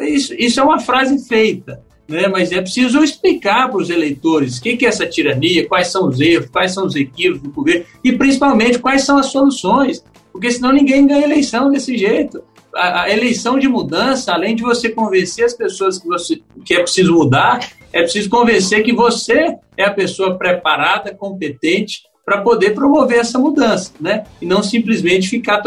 Isso, 0.00 0.34
isso 0.34 0.58
é 0.58 0.62
uma 0.64 0.80
frase 0.80 1.24
feita, 1.28 1.80
né? 2.12 2.28
mas 2.28 2.52
é 2.52 2.60
preciso 2.60 3.02
explicar 3.02 3.68
para 3.68 3.80
os 3.80 3.90
eleitores 3.90 4.58
o 4.58 4.62
que, 4.62 4.84
é 4.84 4.88
essa 4.88 5.06
tirania, 5.06 5.66
quais 5.66 5.88
são 5.88 6.08
os 6.08 6.20
erros, 6.20 6.50
quais 6.50 6.72
são 6.72 6.86
os 6.86 6.94
equívocos 6.94 7.42
do 7.42 7.50
governo 7.50 7.84
e 8.04 8.12
principalmente 8.12 8.78
quais 8.78 9.04
são 9.04 9.18
as 9.18 9.26
soluções, 9.26 10.04
porque 10.30 10.50
senão 10.50 10.72
ninguém 10.72 11.06
ganha 11.06 11.24
eleição 11.24 11.70
desse 11.70 11.96
jeito. 11.96 12.42
A, 12.74 13.02
a 13.02 13.10
eleição 13.10 13.58
de 13.58 13.68
mudança, 13.68 14.32
além 14.32 14.54
de 14.54 14.62
você 14.62 14.88
convencer 14.88 15.44
as 15.44 15.54
pessoas 15.54 15.98
que, 15.98 16.06
você, 16.06 16.40
que 16.64 16.74
é 16.74 16.80
preciso 16.80 17.14
mudar, 17.14 17.70
é 17.92 18.02
preciso 18.02 18.30
convencer 18.30 18.82
que 18.82 18.92
você 18.92 19.56
é 19.76 19.84
a 19.84 19.92
pessoa 19.92 20.38
preparada, 20.38 21.14
competente, 21.14 22.02
para 22.24 22.40
poder 22.40 22.70
promover 22.70 23.18
essa 23.18 23.38
mudança, 23.38 23.92
né? 24.00 24.24
E 24.40 24.46
não 24.46 24.62
simplesmente 24.62 25.28
ficar 25.28 25.60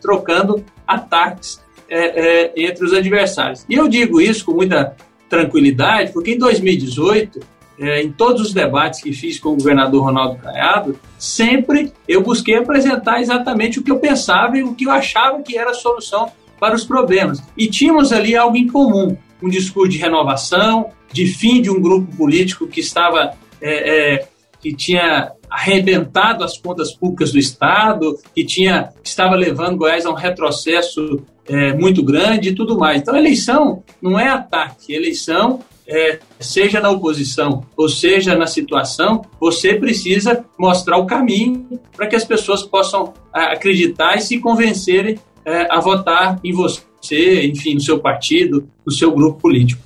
trocando 0.00 0.62
ataques 0.86 1.60
é, 1.88 1.98
é, 1.98 2.52
entre 2.56 2.84
os 2.84 2.92
adversários. 2.92 3.64
E 3.68 3.74
eu 3.74 3.88
digo 3.88 4.20
isso 4.20 4.44
com 4.44 4.52
muita 4.52 4.94
tranquilidade, 5.32 6.12
porque 6.12 6.32
em 6.32 6.38
2018, 6.38 7.40
é, 7.80 8.02
em 8.02 8.12
todos 8.12 8.42
os 8.42 8.52
debates 8.52 9.00
que 9.02 9.14
fiz 9.14 9.40
com 9.40 9.48
o 9.48 9.56
governador 9.56 10.04
Ronaldo 10.04 10.36
Caiado, 10.36 11.00
sempre 11.18 11.90
eu 12.06 12.22
busquei 12.22 12.56
apresentar 12.56 13.22
exatamente 13.22 13.78
o 13.78 13.82
que 13.82 13.90
eu 13.90 13.98
pensava 13.98 14.58
e 14.58 14.62
o 14.62 14.74
que 14.74 14.84
eu 14.84 14.90
achava 14.90 15.42
que 15.42 15.56
era 15.56 15.70
a 15.70 15.74
solução 15.74 16.30
para 16.60 16.74
os 16.74 16.84
problemas. 16.84 17.42
E 17.56 17.66
tínhamos 17.66 18.12
ali 18.12 18.36
algo 18.36 18.58
em 18.58 18.66
comum, 18.66 19.16
um 19.42 19.48
discurso 19.48 19.90
de 19.90 19.96
renovação, 19.96 20.90
de 21.10 21.24
fim 21.26 21.62
de 21.62 21.70
um 21.70 21.80
grupo 21.80 22.14
político 22.14 22.68
que 22.68 22.80
estava 22.80 23.32
é, 23.58 24.16
é, 24.16 24.28
que 24.60 24.74
tinha 24.74 25.32
arrebentado 25.48 26.44
as 26.44 26.58
contas 26.58 26.94
públicas 26.94 27.32
do 27.32 27.38
Estado, 27.38 28.18
que 28.34 28.44
tinha 28.44 28.90
estava 29.02 29.34
levando 29.34 29.78
Goiás 29.78 30.04
a 30.04 30.10
um 30.10 30.14
retrocesso 30.14 31.24
é, 31.48 31.72
muito 31.72 32.02
grande 32.02 32.50
e 32.50 32.54
tudo 32.54 32.78
mais. 32.78 33.00
Então, 33.00 33.16
eleição 33.16 33.82
não 34.00 34.18
é 34.18 34.28
ataque, 34.28 34.92
eleição 34.94 35.60
é, 35.86 36.18
seja 36.38 36.80
na 36.80 36.90
oposição 36.90 37.64
ou 37.76 37.88
seja 37.88 38.36
na 38.36 38.46
situação, 38.46 39.22
você 39.40 39.74
precisa 39.74 40.44
mostrar 40.58 40.96
o 40.96 41.06
caminho 41.06 41.80
para 41.94 42.06
que 42.06 42.16
as 42.16 42.24
pessoas 42.24 42.62
possam 42.62 43.12
acreditar 43.32 44.16
e 44.16 44.20
se 44.20 44.38
convencerem 44.38 45.18
é, 45.44 45.66
a 45.70 45.80
votar 45.80 46.38
em 46.44 46.52
você, 46.52 47.44
enfim, 47.46 47.74
no 47.74 47.80
seu 47.80 47.98
partido, 47.98 48.68
no 48.86 48.92
seu 48.92 49.12
grupo 49.12 49.40
político. 49.40 49.82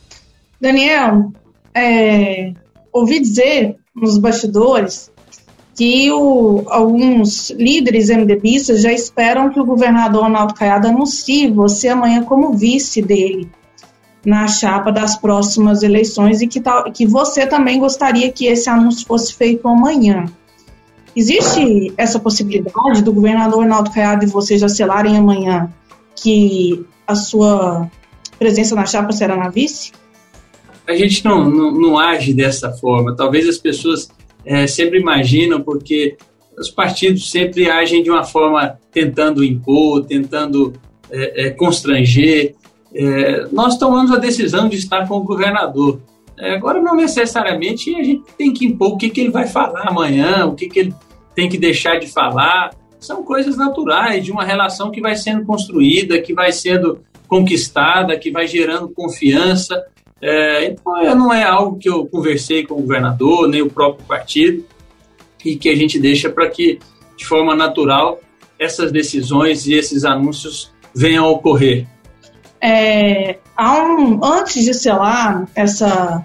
Daniel, 0.60 1.32
é, 1.74 2.52
ouvi 2.92 3.20
dizer 3.20 3.76
nos 3.94 4.18
bastidores 4.18 5.10
que 5.76 6.10
o, 6.10 6.64
alguns 6.68 7.50
líderes 7.50 8.08
MDBistas 8.08 8.80
já 8.80 8.90
esperam 8.90 9.50
que 9.50 9.60
o 9.60 9.64
governador 9.64 10.22
Ronaldo 10.22 10.54
Caiado 10.54 10.88
anuncie 10.88 11.50
você 11.50 11.88
amanhã 11.88 12.24
como 12.24 12.54
vice 12.54 13.02
dele 13.02 13.48
na 14.24 14.48
chapa 14.48 14.90
das 14.90 15.16
próximas 15.16 15.82
eleições 15.82 16.40
e 16.40 16.48
que, 16.48 16.60
tal, 16.60 16.90
que 16.90 17.06
você 17.06 17.46
também 17.46 17.78
gostaria 17.78 18.32
que 18.32 18.46
esse 18.46 18.68
anúncio 18.70 19.06
fosse 19.06 19.34
feito 19.34 19.68
amanhã. 19.68 20.24
Existe 21.14 21.92
essa 21.96 22.18
possibilidade 22.18 23.02
do 23.02 23.12
governador 23.12 23.60
Ronaldo 23.60 23.90
Caiado 23.90 24.24
e 24.24 24.28
você 24.28 24.56
já 24.58 24.68
selarem 24.68 25.16
amanhã 25.16 25.70
que 26.16 26.84
a 27.06 27.14
sua 27.14 27.88
presença 28.38 28.74
na 28.74 28.86
chapa 28.86 29.12
será 29.12 29.36
na 29.36 29.50
vice? 29.50 29.92
a 30.86 30.94
gente 30.94 31.24
não, 31.24 31.50
não, 31.50 31.72
não 31.72 31.98
age 31.98 32.32
dessa 32.32 32.70
forma. 32.70 33.14
Talvez 33.16 33.48
as 33.48 33.58
pessoas 33.58 34.08
é, 34.46 34.66
sempre 34.66 35.00
imaginam, 35.00 35.60
porque 35.60 36.16
os 36.56 36.70
partidos 36.70 37.30
sempre 37.30 37.68
agem 37.68 38.02
de 38.02 38.10
uma 38.10 38.24
forma 38.24 38.78
tentando 38.92 39.44
impor, 39.44 40.04
tentando 40.04 40.72
é, 41.10 41.46
é, 41.46 41.50
constranger. 41.50 42.54
É, 42.94 43.46
nós 43.52 43.76
tomamos 43.76 44.12
a 44.12 44.16
decisão 44.16 44.68
de 44.68 44.76
estar 44.76 45.06
com 45.06 45.16
o 45.16 45.24
governador. 45.24 46.00
É, 46.38 46.54
agora, 46.54 46.80
não 46.80 46.94
necessariamente 46.94 47.94
a 47.94 48.02
gente 48.02 48.22
tem 48.38 48.52
que 48.52 48.64
impor 48.64 48.92
o 48.92 48.96
que, 48.96 49.10
que 49.10 49.20
ele 49.20 49.30
vai 49.30 49.46
falar 49.46 49.88
amanhã, 49.88 50.46
o 50.46 50.54
que, 50.54 50.68
que 50.68 50.78
ele 50.78 50.94
tem 51.34 51.48
que 51.48 51.58
deixar 51.58 51.98
de 51.98 52.06
falar. 52.06 52.70
São 53.00 53.22
coisas 53.22 53.56
naturais 53.56 54.24
de 54.24 54.32
uma 54.32 54.44
relação 54.44 54.90
que 54.90 55.00
vai 55.00 55.16
sendo 55.16 55.44
construída, 55.44 56.20
que 56.20 56.32
vai 56.32 56.52
sendo 56.52 57.00
conquistada, 57.28 58.18
que 58.18 58.30
vai 58.30 58.46
gerando 58.46 58.88
confiança. 58.88 59.84
É, 60.20 60.66
então, 60.66 60.96
é, 60.96 61.14
não 61.14 61.32
é 61.32 61.42
algo 61.42 61.78
que 61.78 61.88
eu 61.88 62.06
conversei 62.06 62.64
com 62.64 62.74
o 62.74 62.82
governador, 62.82 63.48
nem 63.48 63.62
o 63.62 63.70
próprio 63.70 64.06
partido, 64.06 64.64
e 65.44 65.56
que 65.56 65.68
a 65.68 65.76
gente 65.76 65.98
deixa 65.98 66.30
para 66.30 66.48
que, 66.48 66.78
de 67.16 67.26
forma 67.26 67.54
natural, 67.54 68.20
essas 68.58 68.90
decisões 68.90 69.66
e 69.66 69.74
esses 69.74 70.04
anúncios 70.04 70.72
venham 70.94 71.26
a 71.26 71.28
ocorrer. 71.28 71.86
É, 72.60 73.38
um, 73.60 74.24
antes 74.24 74.64
de 74.64 74.72
selar 74.72 75.46
essa, 75.54 76.24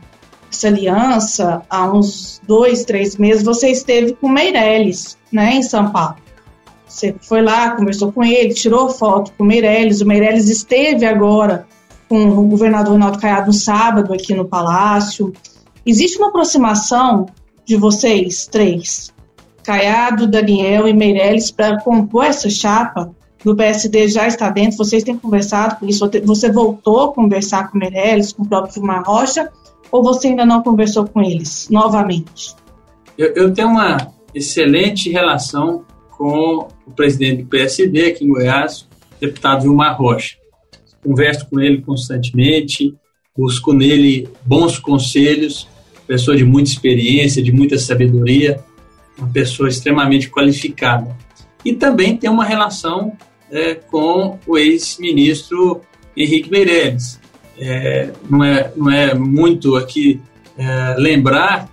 essa 0.49 0.67
aliança, 0.67 1.62
há 1.69 1.91
uns 1.91 2.41
dois, 2.47 2.86
três 2.86 3.17
meses, 3.17 3.43
você 3.43 3.69
esteve 3.69 4.13
com 4.13 4.30
Meirelles, 4.30 5.17
né, 5.32 5.56
em 5.56 5.63
São 5.63 5.91
Paulo. 5.91 6.15
Você 6.88 7.15
foi 7.21 7.41
lá, 7.41 7.71
conversou 7.71 8.12
com 8.12 8.23
ele, 8.23 8.54
tirou 8.54 8.89
foto 8.89 9.32
com 9.38 9.43
o 9.43 9.47
Meirelles. 9.47 10.01
O 10.01 10.06
Meirelles 10.06 10.49
esteve 10.49 11.06
agora 11.06 11.65
com 12.12 12.28
o 12.28 12.45
governador 12.45 12.91
Ronaldo 12.91 13.19
Caiado 13.19 13.47
no 13.47 13.54
sábado 13.54 14.13
aqui 14.13 14.34
no 14.34 14.43
Palácio. 14.43 15.32
Existe 15.86 16.17
uma 16.17 16.28
aproximação 16.28 17.28
de 17.63 17.78
vocês 17.78 18.47
três, 18.47 19.13
Caiado, 19.63 20.28
Daniel 20.28 20.89
e 20.89 20.93
Meirelles, 20.93 21.52
para 21.52 21.82
compor 21.82 22.26
essa 22.26 22.50
chapa 22.50 23.15
do 23.45 23.56
PSD 23.56 24.10
já 24.10 24.28
está 24.28 24.50
dentro, 24.50 24.78
vocês 24.78 25.06
têm 25.06 25.17
conversado 25.17 25.78
com 25.80 25.88
isso, 25.88 26.06
você 26.26 26.52
voltou 26.52 27.00
a 27.00 27.13
conversar 27.13 27.71
com 27.71 27.78
Meirelles, 27.78 28.34
com 28.34 28.43
o 28.43 28.47
próprio 28.47 28.74
Vilmar 28.74 29.04
Rocha, 29.06 29.50
ou 29.89 30.04
você 30.04 30.28
ainda 30.28 30.45
não 30.45 30.62
conversou 30.62 31.08
com 31.08 31.21
eles 31.21 31.69
novamente? 31.69 32.54
Eu, 33.17 33.34
eu 33.36 33.54
tenho 33.54 33.69
uma 33.69 34.12
excelente 34.36 35.10
relação 35.10 35.86
com 36.17 36.67
o 36.86 36.91
presidente 36.91 37.43
do 37.43 37.47
PSD 37.47 38.08
aqui 38.08 38.26
em 38.26 38.28
Goiás, 38.28 38.86
deputado 39.17 39.62
Vilmar 39.62 39.97
Rocha. 39.97 40.40
Converso 41.03 41.47
com 41.49 41.59
ele 41.59 41.81
constantemente, 41.81 42.93
busco 43.35 43.73
nele 43.73 44.27
bons 44.45 44.77
conselhos, 44.77 45.67
pessoa 46.07 46.35
de 46.35 46.43
muita 46.43 46.69
experiência, 46.69 47.41
de 47.41 47.51
muita 47.51 47.77
sabedoria, 47.77 48.59
uma 49.17 49.29
pessoa 49.29 49.69
extremamente 49.69 50.29
qualificada. 50.29 51.15
E 51.63 51.73
também 51.73 52.17
tem 52.17 52.29
uma 52.29 52.45
relação 52.45 53.13
é, 53.49 53.75
com 53.75 54.39
o 54.45 54.57
ex-ministro 54.57 55.81
Henrique 56.15 56.49
Meirelles. 56.51 57.19
É, 57.57 58.11
não, 58.29 58.43
é, 58.43 58.71
não 58.75 58.91
é 58.91 59.13
muito 59.13 59.75
aqui 59.75 60.19
é, 60.57 60.95
lembrar 60.97 61.69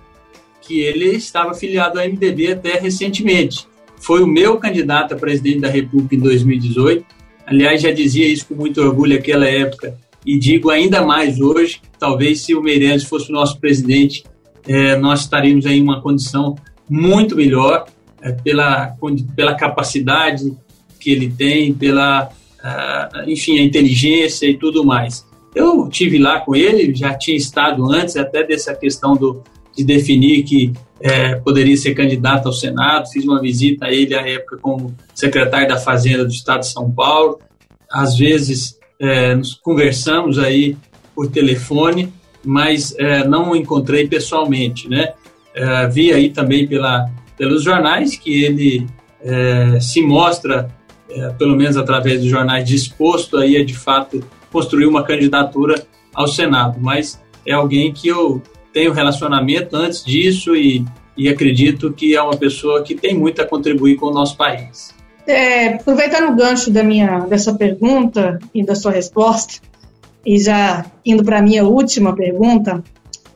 que 0.61 0.79
ele 0.81 1.15
estava 1.15 1.51
afiliado 1.51 1.99
ao 1.99 2.05
MDB 2.05 2.51
até 2.51 2.79
recentemente 2.79 3.69
foi 3.99 4.23
o 4.23 4.27
meu 4.27 4.57
candidato 4.57 5.13
a 5.13 5.17
presidente 5.17 5.59
da 5.59 5.69
República 5.69 6.15
em 6.15 6.19
2018. 6.19 7.05
Aliás, 7.49 7.81
já 7.81 7.91
dizia 7.91 8.27
isso 8.27 8.45
com 8.45 8.53
muito 8.53 8.79
orgulho 8.79 9.15
naquela 9.15 9.47
época 9.47 9.97
e 10.23 10.37
digo 10.37 10.69
ainda 10.69 11.01
mais 11.01 11.41
hoje. 11.41 11.81
Talvez 11.97 12.41
se 12.41 12.53
o 12.53 12.61
Meirelles 12.61 13.03
fosse 13.03 13.31
o 13.31 13.33
nosso 13.33 13.59
presidente, 13.59 14.23
é, 14.67 14.95
nós 14.95 15.21
estaríamos 15.21 15.65
em 15.65 15.81
uma 15.81 15.99
condição 15.99 16.55
muito 16.87 17.35
melhor 17.35 17.87
é, 18.21 18.31
pela, 18.31 18.95
pela 19.35 19.55
capacidade 19.55 20.53
que 20.99 21.09
ele 21.09 21.29
tem, 21.31 21.73
pela, 21.73 22.25
uh, 22.27 23.29
enfim, 23.29 23.57
a 23.59 23.63
inteligência 23.63 24.45
e 24.45 24.55
tudo 24.55 24.83
mais. 24.85 25.25
Eu 25.55 25.89
tive 25.89 26.19
lá 26.19 26.41
com 26.41 26.55
ele, 26.55 26.93
já 26.93 27.15
tinha 27.15 27.35
estado 27.35 27.91
antes 27.91 28.15
até 28.15 28.43
dessa 28.43 28.75
questão 28.75 29.15
do, 29.15 29.41
de 29.75 29.83
definir 29.83 30.43
que 30.43 30.71
é, 31.01 31.35
poderia 31.35 31.77
ser 31.77 31.93
candidato 31.93 32.47
ao 32.47 32.53
Senado. 32.53 33.09
Fiz 33.09 33.23
uma 33.23 33.41
visita 33.41 33.85
a 33.85 33.91
ele 33.91 34.15
à 34.15 34.27
época 34.27 34.57
como 34.57 34.95
secretário 35.13 35.67
da 35.67 35.77
Fazenda 35.77 36.25
do 36.25 36.31
Estado 36.31 36.61
de 36.61 36.67
São 36.67 36.91
Paulo. 36.91 37.39
Às 37.91 38.17
vezes 38.17 38.77
é, 38.99 39.33
nos 39.33 39.53
conversamos 39.53 40.37
aí 40.37 40.75
por 41.15 41.27
telefone, 41.27 42.13
mas 42.43 42.93
é, 42.97 43.27
não 43.27 43.51
o 43.51 43.55
encontrei 43.55 44.07
pessoalmente, 44.07 44.87
né? 44.87 45.13
É, 45.53 45.87
vi 45.87 46.13
aí 46.13 46.29
também 46.29 46.67
pela, 46.67 47.09
pelos 47.37 47.63
jornais 47.63 48.15
que 48.15 48.43
ele 48.43 48.87
é, 49.21 49.79
se 49.79 50.01
mostra, 50.01 50.69
é, 51.09 51.29
pelo 51.31 51.55
menos 51.55 51.75
através 51.75 52.21
dos 52.21 52.29
jornais, 52.29 52.67
disposto 52.67 53.37
aí 53.37 53.57
a 53.57 53.65
de 53.65 53.73
fato 53.73 54.23
construir 54.51 54.85
uma 54.85 55.03
candidatura 55.03 55.83
ao 56.13 56.27
Senado, 56.27 56.77
mas 56.79 57.21
é 57.45 57.53
alguém 57.53 57.91
que 57.91 58.07
eu 58.07 58.41
tenho 58.73 58.91
relacionamento 58.91 59.75
antes 59.75 60.03
disso 60.03 60.55
e, 60.55 60.85
e 61.17 61.27
acredito 61.27 61.91
que 61.91 62.15
é 62.15 62.21
uma 62.21 62.37
pessoa 62.37 62.83
que 62.83 62.95
tem 62.95 63.17
muito 63.17 63.41
a 63.41 63.45
contribuir 63.45 63.95
com 63.95 64.07
o 64.07 64.13
nosso 64.13 64.37
país. 64.37 64.93
É, 65.27 65.75
aproveitando 65.75 66.31
o 66.31 66.35
gancho 66.35 66.71
da 66.71 66.83
minha, 66.83 67.19
dessa 67.19 67.53
pergunta 67.53 68.39
e 68.53 68.63
da 68.63 68.73
sua 68.73 68.91
resposta, 68.91 69.61
e 70.25 70.39
já 70.39 70.85
indo 71.05 71.23
para 71.23 71.39
a 71.39 71.41
minha 71.41 71.65
última 71.65 72.15
pergunta, 72.15 72.83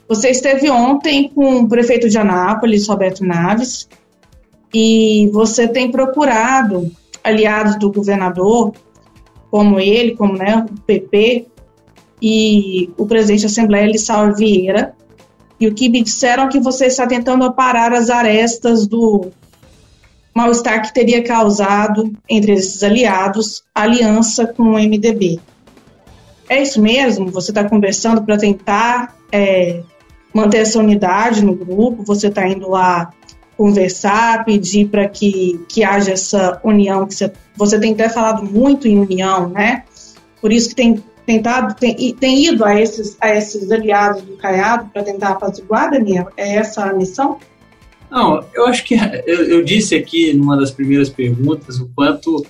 você 0.07 0.29
esteve 0.29 0.69
ontem 0.69 1.29
com 1.29 1.59
o 1.59 1.67
prefeito 1.67 2.09
de 2.09 2.17
Anápolis, 2.17 2.87
Roberto 2.87 3.23
Naves, 3.23 3.87
e 4.73 5.29
você 5.31 5.67
tem 5.67 5.91
procurado 5.91 6.91
aliados 7.23 7.77
do 7.77 7.91
governador, 7.91 8.73
como 9.49 9.79
ele, 9.79 10.15
como 10.15 10.33
né, 10.33 10.65
o 10.69 10.81
PP, 10.81 11.45
e 12.21 12.89
o 12.97 13.05
presidente 13.05 13.41
da 13.41 13.47
Assembleia, 13.47 13.85
Lissau 13.85 14.33
Vieira, 14.33 14.95
e 15.63 15.67
o 15.67 15.73
que 15.73 15.87
me 15.87 16.03
disseram 16.03 16.43
é 16.43 16.47
que 16.49 16.59
você 16.59 16.87
está 16.87 17.07
tentando 17.07 17.45
aparar 17.45 17.93
as 17.93 18.09
arestas 18.09 18.85
do 18.85 19.31
mal-estar 20.35 20.81
que 20.81 20.93
teria 20.93 21.23
causado 21.23 22.11
entre 22.29 22.51
esses 22.51 22.83
aliados 22.83 23.63
a 23.73 23.83
aliança 23.83 24.45
com 24.45 24.63
o 24.63 24.73
MDB. 24.73 25.39
É 26.49 26.61
isso 26.61 26.81
mesmo? 26.81 27.31
Você 27.31 27.51
está 27.51 27.63
conversando 27.63 28.21
para 28.23 28.37
tentar 28.37 29.15
é, 29.31 29.81
manter 30.33 30.57
essa 30.57 30.79
unidade 30.79 31.45
no 31.45 31.55
grupo? 31.55 32.03
Você 32.03 32.27
está 32.27 32.45
indo 32.45 32.69
lá 32.69 33.11
conversar, 33.55 34.43
pedir 34.43 34.89
para 34.89 35.07
que, 35.07 35.63
que 35.69 35.81
haja 35.81 36.11
essa 36.11 36.59
união? 36.61 37.07
Que 37.07 37.15
você, 37.15 37.31
você 37.55 37.79
tem 37.79 37.93
até 37.93 38.09
falado 38.09 38.43
muito 38.43 38.85
em 38.85 38.99
união, 38.99 39.47
né? 39.47 39.85
Por 40.41 40.51
isso 40.51 40.67
que 40.67 40.75
tem 40.75 41.01
tentado, 41.25 41.75
tem, 41.75 42.13
tem 42.13 42.45
ido 42.45 42.65
a 42.65 42.79
esses, 42.79 43.17
a 43.19 43.29
esses 43.29 43.71
aliados 43.71 44.21
do 44.23 44.35
Caiado 44.37 44.89
para 44.91 45.03
tentar 45.03 45.29
apaziguar, 45.29 45.91
Daniel? 45.91 46.29
É 46.35 46.55
essa 46.55 46.85
a 46.85 46.93
missão? 46.93 47.39
Não, 48.11 48.43
eu 48.53 48.67
acho 48.67 48.83
que 48.83 48.95
eu, 49.25 49.43
eu, 49.45 49.63
disse 49.63 49.95
aqui 49.95 50.33
numa 50.33 50.55
das 50.55 50.69
primeiras 50.69 51.09
perguntas 51.09 51.79
o 51.79 51.89
quanto 51.95 52.45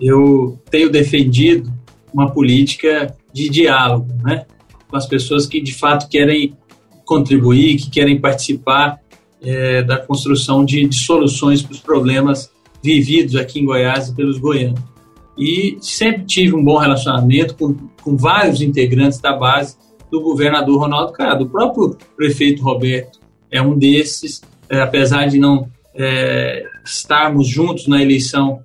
eu 0.00 0.58
tenho 0.70 0.90
defendido 0.90 1.72
uma 2.12 2.32
política 2.32 3.14
de 3.32 3.48
diálogo, 3.48 4.08
né, 4.24 4.44
com 4.88 4.96
as 4.96 5.06
pessoas 5.06 5.46
que 5.46 5.60
de 5.60 5.72
fato 5.72 6.08
querem 6.08 6.56
contribuir, 7.04 7.76
que 7.76 7.90
querem 7.90 8.20
participar 8.20 8.98
é, 9.42 9.82
da 9.82 9.98
construção 9.98 10.64
de, 10.64 10.86
de 10.88 10.96
soluções 10.96 11.62
para 11.62 11.72
os 11.72 11.80
problemas 11.80 12.50
vividos 12.82 13.36
aqui 13.36 13.60
em 13.60 13.64
Goiás 13.64 14.08
e 14.08 14.14
pelos 14.14 14.38
goianos 14.38 14.93
e 15.36 15.76
sempre 15.80 16.24
tive 16.24 16.54
um 16.54 16.64
bom 16.64 16.78
relacionamento 16.78 17.54
com, 17.54 17.74
com 18.02 18.16
vários 18.16 18.60
integrantes 18.60 19.18
da 19.18 19.32
base 19.32 19.76
do 20.10 20.20
governador 20.20 20.78
Ronaldo 20.78 21.12
Caiado. 21.12 21.44
O 21.44 21.48
próprio 21.48 21.96
prefeito 22.16 22.62
Roberto 22.62 23.18
é 23.50 23.60
um 23.60 23.76
desses, 23.76 24.40
é, 24.68 24.80
apesar 24.80 25.26
de 25.26 25.38
não 25.38 25.68
é, 25.94 26.64
estarmos 26.84 27.48
juntos 27.48 27.86
na 27.88 28.00
eleição, 28.00 28.60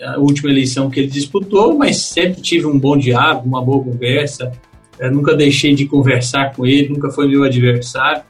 a 0.00 0.18
última 0.18 0.50
eleição 0.50 0.90
que 0.90 1.00
ele 1.00 1.08
disputou, 1.08 1.76
mas 1.76 1.98
sempre 1.98 2.40
tive 2.40 2.66
um 2.66 2.78
bom 2.78 2.96
diálogo, 2.96 3.46
uma 3.46 3.62
boa 3.64 3.82
conversa, 3.82 4.52
é, 4.98 5.10
nunca 5.10 5.36
deixei 5.36 5.74
de 5.74 5.86
conversar 5.86 6.54
com 6.54 6.66
ele, 6.66 6.88
nunca 6.88 7.10
foi 7.10 7.28
meu 7.28 7.44
adversário. 7.44 8.22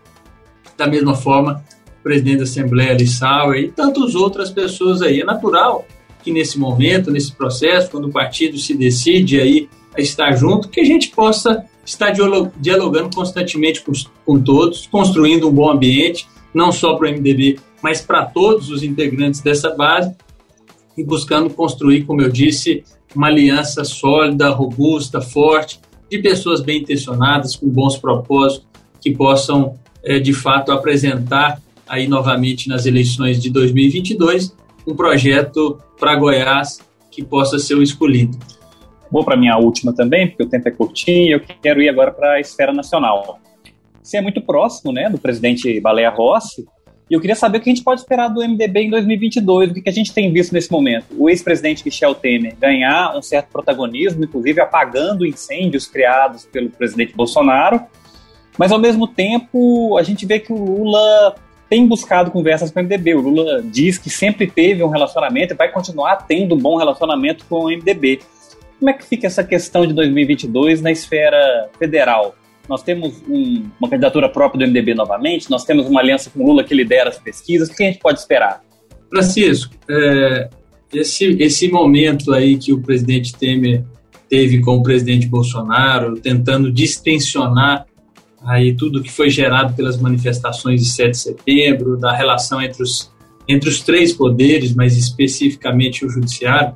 Da 0.77 0.87
mesma 0.87 1.15
forma, 1.15 1.65
o 2.01 2.03
presidente 2.03 2.39
da 2.39 2.43
Assembleia, 2.45 2.93
Lissauer, 2.93 3.59
e 3.59 3.69
tantas 3.69 4.15
outras 4.15 4.51
pessoas 4.51 5.03
aí. 5.03 5.21
É 5.21 5.25
natural 5.25 5.87
que 6.23 6.33
nesse 6.33 6.59
momento, 6.59 7.11
nesse 7.11 7.33
processo, 7.33 7.91
quando 7.91 8.09
o 8.09 8.13
partido 8.13 8.59
se 8.59 8.75
decide 8.75 9.41
aí 9.41 9.69
a 9.97 10.01
estar 10.01 10.33
junto, 10.33 10.69
que 10.69 10.81
a 10.81 10.85
gente 10.85 11.11
possa 11.11 11.65
estar 11.85 12.13
dialogando 12.59 13.15
constantemente 13.15 13.83
com, 13.83 13.93
com 14.25 14.41
todos, 14.41 14.87
construindo 14.87 15.49
um 15.49 15.53
bom 15.53 15.71
ambiente, 15.71 16.29
não 16.53 16.71
só 16.71 16.95
para 16.97 17.09
o 17.09 17.13
MDB, 17.13 17.59
mas 17.83 18.01
para 18.01 18.25
todos 18.25 18.71
os 18.71 18.83
integrantes 18.83 19.41
dessa 19.41 19.75
base, 19.75 20.15
e 20.97 21.05
buscando 21.05 21.49
construir, 21.49 22.05
como 22.05 22.21
eu 22.21 22.29
disse, 22.29 22.83
uma 23.15 23.29
aliança 23.29 23.85
sólida, 23.85 24.51
robusta, 24.51 25.21
forte, 25.21 25.81
de 26.11 26.19
pessoas 26.19 26.61
bem 26.61 26.83
intencionadas, 26.83 27.55
com 27.55 27.69
bons 27.69 27.97
propósitos, 27.97 28.67
que 29.01 29.13
possam, 29.13 29.75
é, 30.03 30.19
de 30.19 30.33
fato, 30.33 30.73
apresentar 30.73 31.63
aí 31.89 32.09
novamente 32.09 32.69
nas 32.69 32.85
eleições 32.85 33.41
de 33.41 33.49
2022 33.49 34.53
um 34.89 34.97
projeto 34.97 35.79
para 36.01 36.17
Goiás 36.17 36.81
que 37.11 37.23
possa 37.23 37.59
ser 37.59 37.75
o 37.75 37.83
escolhido. 37.83 38.39
Vou 39.11 39.23
para 39.23 39.37
minha 39.37 39.57
última 39.59 39.95
também, 39.95 40.29
porque 40.29 40.43
o 40.43 40.49
tempo 40.49 40.67
é 40.69 40.71
curtinho 40.71 41.37
eu 41.37 41.41
quero 41.63 41.83
ir 41.83 41.89
agora 41.89 42.11
para 42.11 42.35
a 42.35 42.41
esfera 42.41 42.73
nacional. 42.73 43.39
você 44.03 44.17
é 44.17 44.21
muito 44.23 44.41
próximo 44.41 44.91
né, 44.93 45.11
do 45.11 45.19
presidente 45.19 45.79
Baleia 45.81 46.09
Rossi, 46.11 46.67
e 47.11 47.15
eu 47.15 47.21
queria 47.21 47.37
saber 47.37 47.59
o 47.59 47.61
que 47.61 47.71
a 47.71 47.75
gente 47.75 47.85
pode 47.85 48.01
esperar 48.01 48.29
do 48.29 48.41
MDB 48.41 48.81
em 48.83 48.91
2022, 48.91 49.71
o 49.71 49.75
que 49.75 49.89
a 49.89 49.93
gente 49.93 50.13
tem 50.13 50.31
visto 50.31 50.53
nesse 50.53 50.71
momento. 50.71 51.07
O 51.17 51.29
ex-presidente 51.29 51.83
Michel 51.85 52.15
Temer 52.15 52.55
ganhar 52.59 53.17
um 53.17 53.23
certo 53.23 53.49
protagonismo, 53.49 54.25
inclusive 54.25 54.61
apagando 54.61 55.27
incêndios 55.27 55.87
criados 55.87 56.45
pelo 56.45 56.69
presidente 56.69 57.15
Bolsonaro, 57.15 57.81
mas 58.59 58.73
ao 58.73 58.79
mesmo 58.79 59.07
tempo 59.07 59.97
a 59.97 60.03
gente 60.03 60.27
vê 60.27 60.39
que 60.39 60.53
o 60.53 60.57
Lula 60.57 61.35
tem 61.69 61.87
buscado 61.87 62.31
conversas 62.31 62.71
com 62.71 62.81
o 62.81 62.83
MDB. 62.83 63.15
O 63.15 63.21
Lula 63.21 63.63
diz 63.63 63.99
que 63.99 64.09
sempre 64.09 64.47
teve 64.47 64.83
um 64.83 64.89
relacionamento 64.89 65.53
e 65.53 65.57
vai 65.57 65.71
continuar 65.71 66.17
tendo 66.27 66.55
um 66.55 66.59
bom 66.59 66.77
relacionamento 66.77 67.45
com 67.49 67.65
o 67.65 67.69
MDB. 67.69 68.21
Como 68.79 68.91
é 68.91 68.93
que 68.93 69.05
fica 69.05 69.27
essa 69.27 69.45
questão 69.45 69.87
de 69.87 69.93
2022 69.93 70.81
na 70.81 70.91
esfera 70.91 71.69
federal? 71.79 72.35
Nós 72.69 72.83
temos 72.83 73.23
um, 73.29 73.65
uma 73.81 73.89
candidatura 73.89 74.29
própria 74.29 74.67
do 74.67 74.71
MDB 74.71 74.95
novamente, 74.95 75.51
nós 75.51 75.65
temos 75.65 75.87
uma 75.87 76.01
aliança 76.01 76.31
com 76.31 76.43
o 76.43 76.47
Lula 76.47 76.63
que 76.63 76.75
lidera 76.75 77.09
as 77.11 77.19
pesquisas. 77.19 77.69
O 77.69 77.75
que 77.75 77.83
a 77.83 77.87
gente 77.87 77.99
pode 77.99 78.21
esperar? 78.21 78.63
Francisco, 79.11 79.75
é, 79.91 80.49
esse, 80.93 81.37
esse 81.41 81.69
momento 81.71 82.33
aí 82.33 82.57
que 82.57 82.73
o 82.73 82.81
presidente 82.81 83.35
Temer 83.35 83.85
teve 84.29 84.61
com 84.61 84.77
o 84.77 84.83
presidente 84.83 85.27
Bolsonaro, 85.27 86.21
tentando 86.21 86.71
distensionar 86.71 87.87
aí 88.49 88.75
tudo 88.75 89.03
que 89.03 89.13
foi 89.13 89.29
gerado 89.29 89.75
pelas 89.75 90.01
manifestações 90.01 90.81
de 90.81 90.89
7 90.89 91.11
de 91.11 91.19
setembro, 91.19 91.99
da 91.99 92.17
relação 92.17 92.63
entre 92.63 92.83
os, 92.83 93.13
entre 93.47 93.69
os 93.69 93.83
três 93.83 94.15
poderes, 94.15 94.75
mas 94.75 94.97
especificamente 94.97 96.05
o 96.05 96.09
judiciário, 96.09 96.75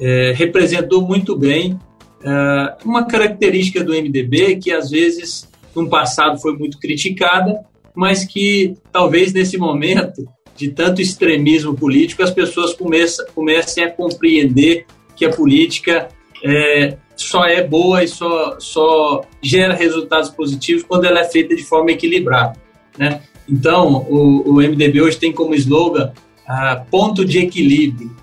é, 0.00 0.32
representou 0.34 1.02
muito 1.02 1.36
bem 1.36 1.78
é, 2.24 2.76
uma 2.86 3.04
característica 3.04 3.84
do 3.84 3.92
MDB 3.92 4.56
que 4.56 4.72
às 4.72 4.90
vezes 4.90 5.46
no 5.76 5.90
passado 5.90 6.40
foi 6.40 6.56
muito 6.56 6.78
criticada, 6.78 7.60
mas 7.94 8.24
que 8.24 8.74
talvez 8.90 9.30
nesse 9.34 9.58
momento 9.58 10.26
de 10.56 10.70
tanto 10.70 11.02
extremismo 11.02 11.74
político 11.74 12.22
as 12.22 12.30
pessoas 12.30 12.72
comecem, 12.72 13.26
comecem 13.34 13.84
a 13.84 13.90
compreender 13.90 14.86
que 15.14 15.26
a 15.26 15.30
política 15.30 16.08
é, 16.42 16.96
só 17.16 17.44
é 17.44 17.62
boa 17.62 18.02
e 18.02 18.08
só, 18.08 18.58
só 18.58 19.22
gera 19.42 19.74
resultados 19.74 20.30
positivos 20.30 20.82
quando 20.82 21.04
ela 21.04 21.20
é 21.20 21.24
feita 21.24 21.54
de 21.54 21.62
forma 21.62 21.90
equilibrada. 21.90 22.58
Né? 22.98 23.22
Então, 23.48 24.06
o, 24.08 24.50
o 24.50 24.54
MDB 24.54 25.02
hoje 25.02 25.18
tem 25.18 25.32
como 25.32 25.54
slogan 25.54 26.12
ah, 26.46 26.84
ponto 26.90 27.24
de 27.24 27.38
equilíbrio, 27.38 28.14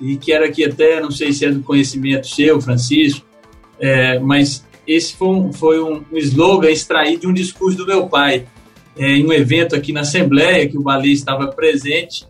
e 0.00 0.16
quero 0.16 0.44
aqui 0.44 0.64
até, 0.64 1.00
não 1.00 1.10
sei 1.10 1.32
se 1.32 1.44
é 1.44 1.50
do 1.50 1.62
conhecimento 1.62 2.26
seu, 2.26 2.60
Francisco, 2.60 3.24
é, 3.78 4.18
mas 4.18 4.64
esse 4.86 5.14
foi 5.14 5.28
um, 5.28 5.52
foi 5.52 5.82
um, 5.82 6.02
slogan 6.12 6.70
extraído 6.70 7.22
de 7.22 7.26
um 7.26 7.32
discurso 7.32 7.76
do 7.78 7.86
meu 7.86 8.06
pai, 8.08 8.46
é, 8.96 9.12
em 9.12 9.26
um 9.26 9.32
evento 9.32 9.74
aqui 9.74 9.92
na 9.92 10.00
Assembleia, 10.00 10.68
que 10.68 10.78
o 10.78 10.82
Bali 10.82 11.12
estava 11.12 11.48
presente, 11.48 12.26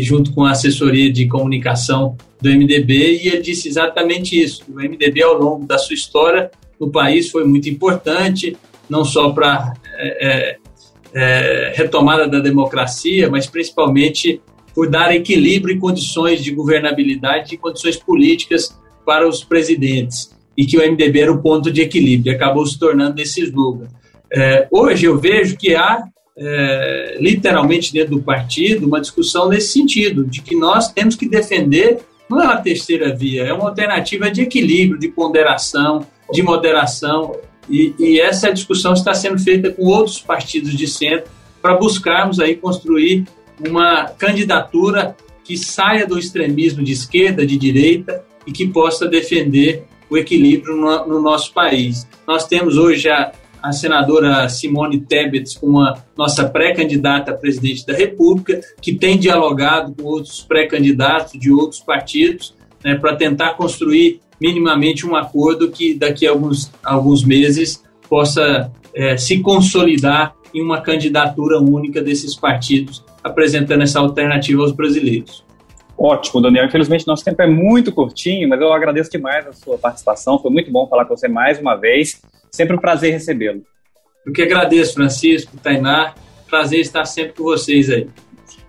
junto 0.00 0.32
com 0.32 0.44
a 0.44 0.52
assessoria 0.52 1.12
de 1.12 1.26
comunicação 1.26 2.16
do 2.40 2.50
MDB, 2.50 3.20
e 3.22 3.28
ele 3.28 3.42
disse 3.42 3.68
exatamente 3.68 4.40
isso. 4.40 4.64
O 4.68 4.74
MDB, 4.76 5.22
ao 5.22 5.38
longo 5.38 5.66
da 5.66 5.78
sua 5.78 5.94
história 5.94 6.50
no 6.78 6.90
país, 6.90 7.30
foi 7.30 7.44
muito 7.44 7.68
importante, 7.68 8.56
não 8.88 9.04
só 9.04 9.30
para 9.30 9.72
é, 9.94 10.28
é, 10.28 10.58
é, 11.14 11.72
retomada 11.74 12.26
da 12.28 12.40
democracia, 12.40 13.30
mas 13.30 13.46
principalmente 13.46 14.40
por 14.74 14.88
dar 14.88 15.14
equilíbrio 15.14 15.76
e 15.76 15.78
condições 15.78 16.42
de 16.42 16.50
governabilidade 16.50 17.54
e 17.54 17.58
condições 17.58 17.96
políticas 17.96 18.76
para 19.04 19.28
os 19.28 19.44
presidentes 19.44 20.30
e 20.56 20.64
que 20.64 20.78
o 20.78 20.80
MDB 20.80 21.20
era 21.20 21.32
o 21.32 21.42
ponto 21.42 21.70
de 21.70 21.82
equilíbrio, 21.82 22.34
acabou 22.34 22.66
se 22.66 22.78
tornando 22.78 23.20
esse 23.20 23.42
slogan. 23.42 23.88
É, 24.32 24.66
hoje 24.70 25.06
eu 25.06 25.18
vejo 25.18 25.56
que 25.56 25.74
há, 25.74 26.04
é, 26.44 27.16
literalmente 27.20 27.92
dentro 27.92 28.16
do 28.16 28.22
partido, 28.22 28.86
uma 28.86 29.00
discussão 29.00 29.48
nesse 29.48 29.72
sentido, 29.72 30.24
de 30.24 30.42
que 30.42 30.56
nós 30.56 30.92
temos 30.92 31.14
que 31.14 31.28
defender, 31.28 32.00
não 32.28 32.40
é 32.40 32.44
uma 32.44 32.56
terceira 32.56 33.14
via, 33.14 33.44
é 33.44 33.52
uma 33.52 33.68
alternativa 33.68 34.30
de 34.30 34.42
equilíbrio, 34.42 34.98
de 34.98 35.08
ponderação, 35.08 36.04
de 36.32 36.42
moderação, 36.42 37.36
e, 37.70 37.94
e 37.98 38.20
essa 38.20 38.52
discussão 38.52 38.92
está 38.92 39.14
sendo 39.14 39.38
feita 39.38 39.70
com 39.70 39.84
outros 39.84 40.20
partidos 40.20 40.74
de 40.74 40.88
centro 40.88 41.30
para 41.60 41.76
buscarmos 41.76 42.40
aí 42.40 42.56
construir 42.56 43.24
uma 43.64 44.06
candidatura 44.06 45.16
que 45.44 45.56
saia 45.56 46.06
do 46.06 46.18
extremismo 46.18 46.82
de 46.82 46.92
esquerda, 46.92 47.46
de 47.46 47.56
direita 47.56 48.24
e 48.46 48.50
que 48.50 48.66
possa 48.66 49.06
defender 49.06 49.84
o 50.10 50.18
equilíbrio 50.18 50.76
no, 50.76 51.06
no 51.06 51.22
nosso 51.22 51.52
país. 51.52 52.06
Nós 52.26 52.46
temos 52.46 52.76
hoje 52.76 53.08
a, 53.08 53.32
a 53.62 53.72
senadora 53.72 54.48
Simone 54.48 55.00
Tebet 55.00 55.58
como 55.58 55.80
a 55.80 56.02
nossa 56.16 56.48
pré-candidata 56.48 57.30
a 57.30 57.34
presidente 57.34 57.86
da 57.86 57.94
República, 57.94 58.60
que 58.80 58.94
tem 58.94 59.18
dialogado 59.18 59.94
com 59.94 60.08
outros 60.08 60.40
pré-candidatos 60.42 61.38
de 61.38 61.50
outros 61.52 61.80
partidos 61.80 62.54
né, 62.84 62.96
para 62.96 63.14
tentar 63.14 63.54
construir 63.54 64.20
minimamente 64.40 65.06
um 65.06 65.14
acordo 65.14 65.70
que 65.70 65.94
daqui 65.94 66.26
a 66.26 66.30
alguns, 66.30 66.72
alguns 66.82 67.24
meses 67.24 67.84
possa 68.08 68.72
é, 68.94 69.16
se 69.16 69.40
consolidar 69.40 70.34
em 70.52 70.60
uma 70.60 70.80
candidatura 70.80 71.58
única 71.60 72.02
desses 72.02 72.34
partidos, 72.34 73.04
apresentando 73.22 73.82
essa 73.82 74.00
alternativa 74.00 74.60
aos 74.62 74.72
brasileiros. 74.72 75.44
Ótimo, 75.96 76.40
Daniel. 76.42 76.66
Infelizmente, 76.66 77.06
nosso 77.06 77.24
tempo 77.24 77.40
é 77.40 77.46
muito 77.46 77.92
curtinho, 77.92 78.48
mas 78.48 78.60
eu 78.60 78.72
agradeço 78.72 79.10
demais 79.10 79.46
a 79.46 79.52
sua 79.52 79.78
participação. 79.78 80.38
Foi 80.38 80.50
muito 80.50 80.70
bom 80.70 80.86
falar 80.88 81.04
com 81.04 81.16
você 81.16 81.28
mais 81.28 81.60
uma 81.60 81.76
vez. 81.76 82.20
Sempre 82.54 82.76
um 82.76 82.78
prazer 82.78 83.12
recebê-lo. 83.12 83.62
Eu 84.26 84.32
que 84.32 84.42
agradeço, 84.42 84.92
Francisco, 84.92 85.56
Tainá. 85.56 86.14
Prazer 86.50 86.80
estar 86.80 87.06
sempre 87.06 87.32
com 87.32 87.44
vocês 87.44 87.88
aí. 87.88 88.10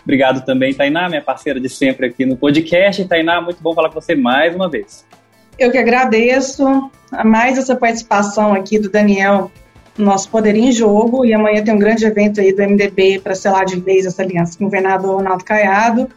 Obrigado 0.03 0.45
também, 0.45 0.73
Tainá, 0.73 1.09
minha 1.09 1.21
parceira 1.21 1.59
de 1.59 1.67
sempre 1.67 2.07
aqui 2.07 2.25
no 2.25 2.37
podcast. 2.37 3.03
Tainá, 3.05 3.41
muito 3.41 3.61
bom 3.61 3.75
falar 3.75 3.89
com 3.89 3.99
você 3.99 4.15
mais 4.15 4.55
uma 4.55 4.69
vez. 4.69 5.05
Eu 5.59 5.69
que 5.69 5.77
agradeço 5.77 6.65
a 7.11 7.25
mais 7.25 7.57
essa 7.57 7.75
participação 7.75 8.53
aqui 8.53 8.79
do 8.79 8.89
Daniel 8.89 9.51
no 9.97 10.05
nosso 10.05 10.29
Poder 10.29 10.55
em 10.55 10.71
Jogo. 10.71 11.25
E 11.25 11.33
amanhã 11.33 11.61
tem 11.61 11.73
um 11.73 11.79
grande 11.79 12.05
evento 12.05 12.39
aí 12.39 12.53
do 12.53 12.63
MDB 12.63 13.19
para 13.19 13.35
selar 13.35 13.65
de 13.65 13.77
vez 13.81 14.05
essa 14.05 14.21
aliança 14.21 14.57
com 14.57 14.63
o 14.63 14.67
governador 14.67 15.17
Ronaldo 15.17 15.43
Caiado. 15.43 16.09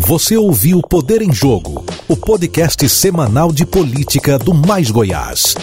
Você 0.00 0.36
ouviu 0.36 0.82
Poder 0.82 1.22
em 1.22 1.32
Jogo, 1.32 1.86
o 2.08 2.16
podcast 2.16 2.88
semanal 2.88 3.52
de 3.52 3.64
política 3.64 4.36
do 4.36 4.52
Mais 4.52 4.90
Goiás. 4.90 5.54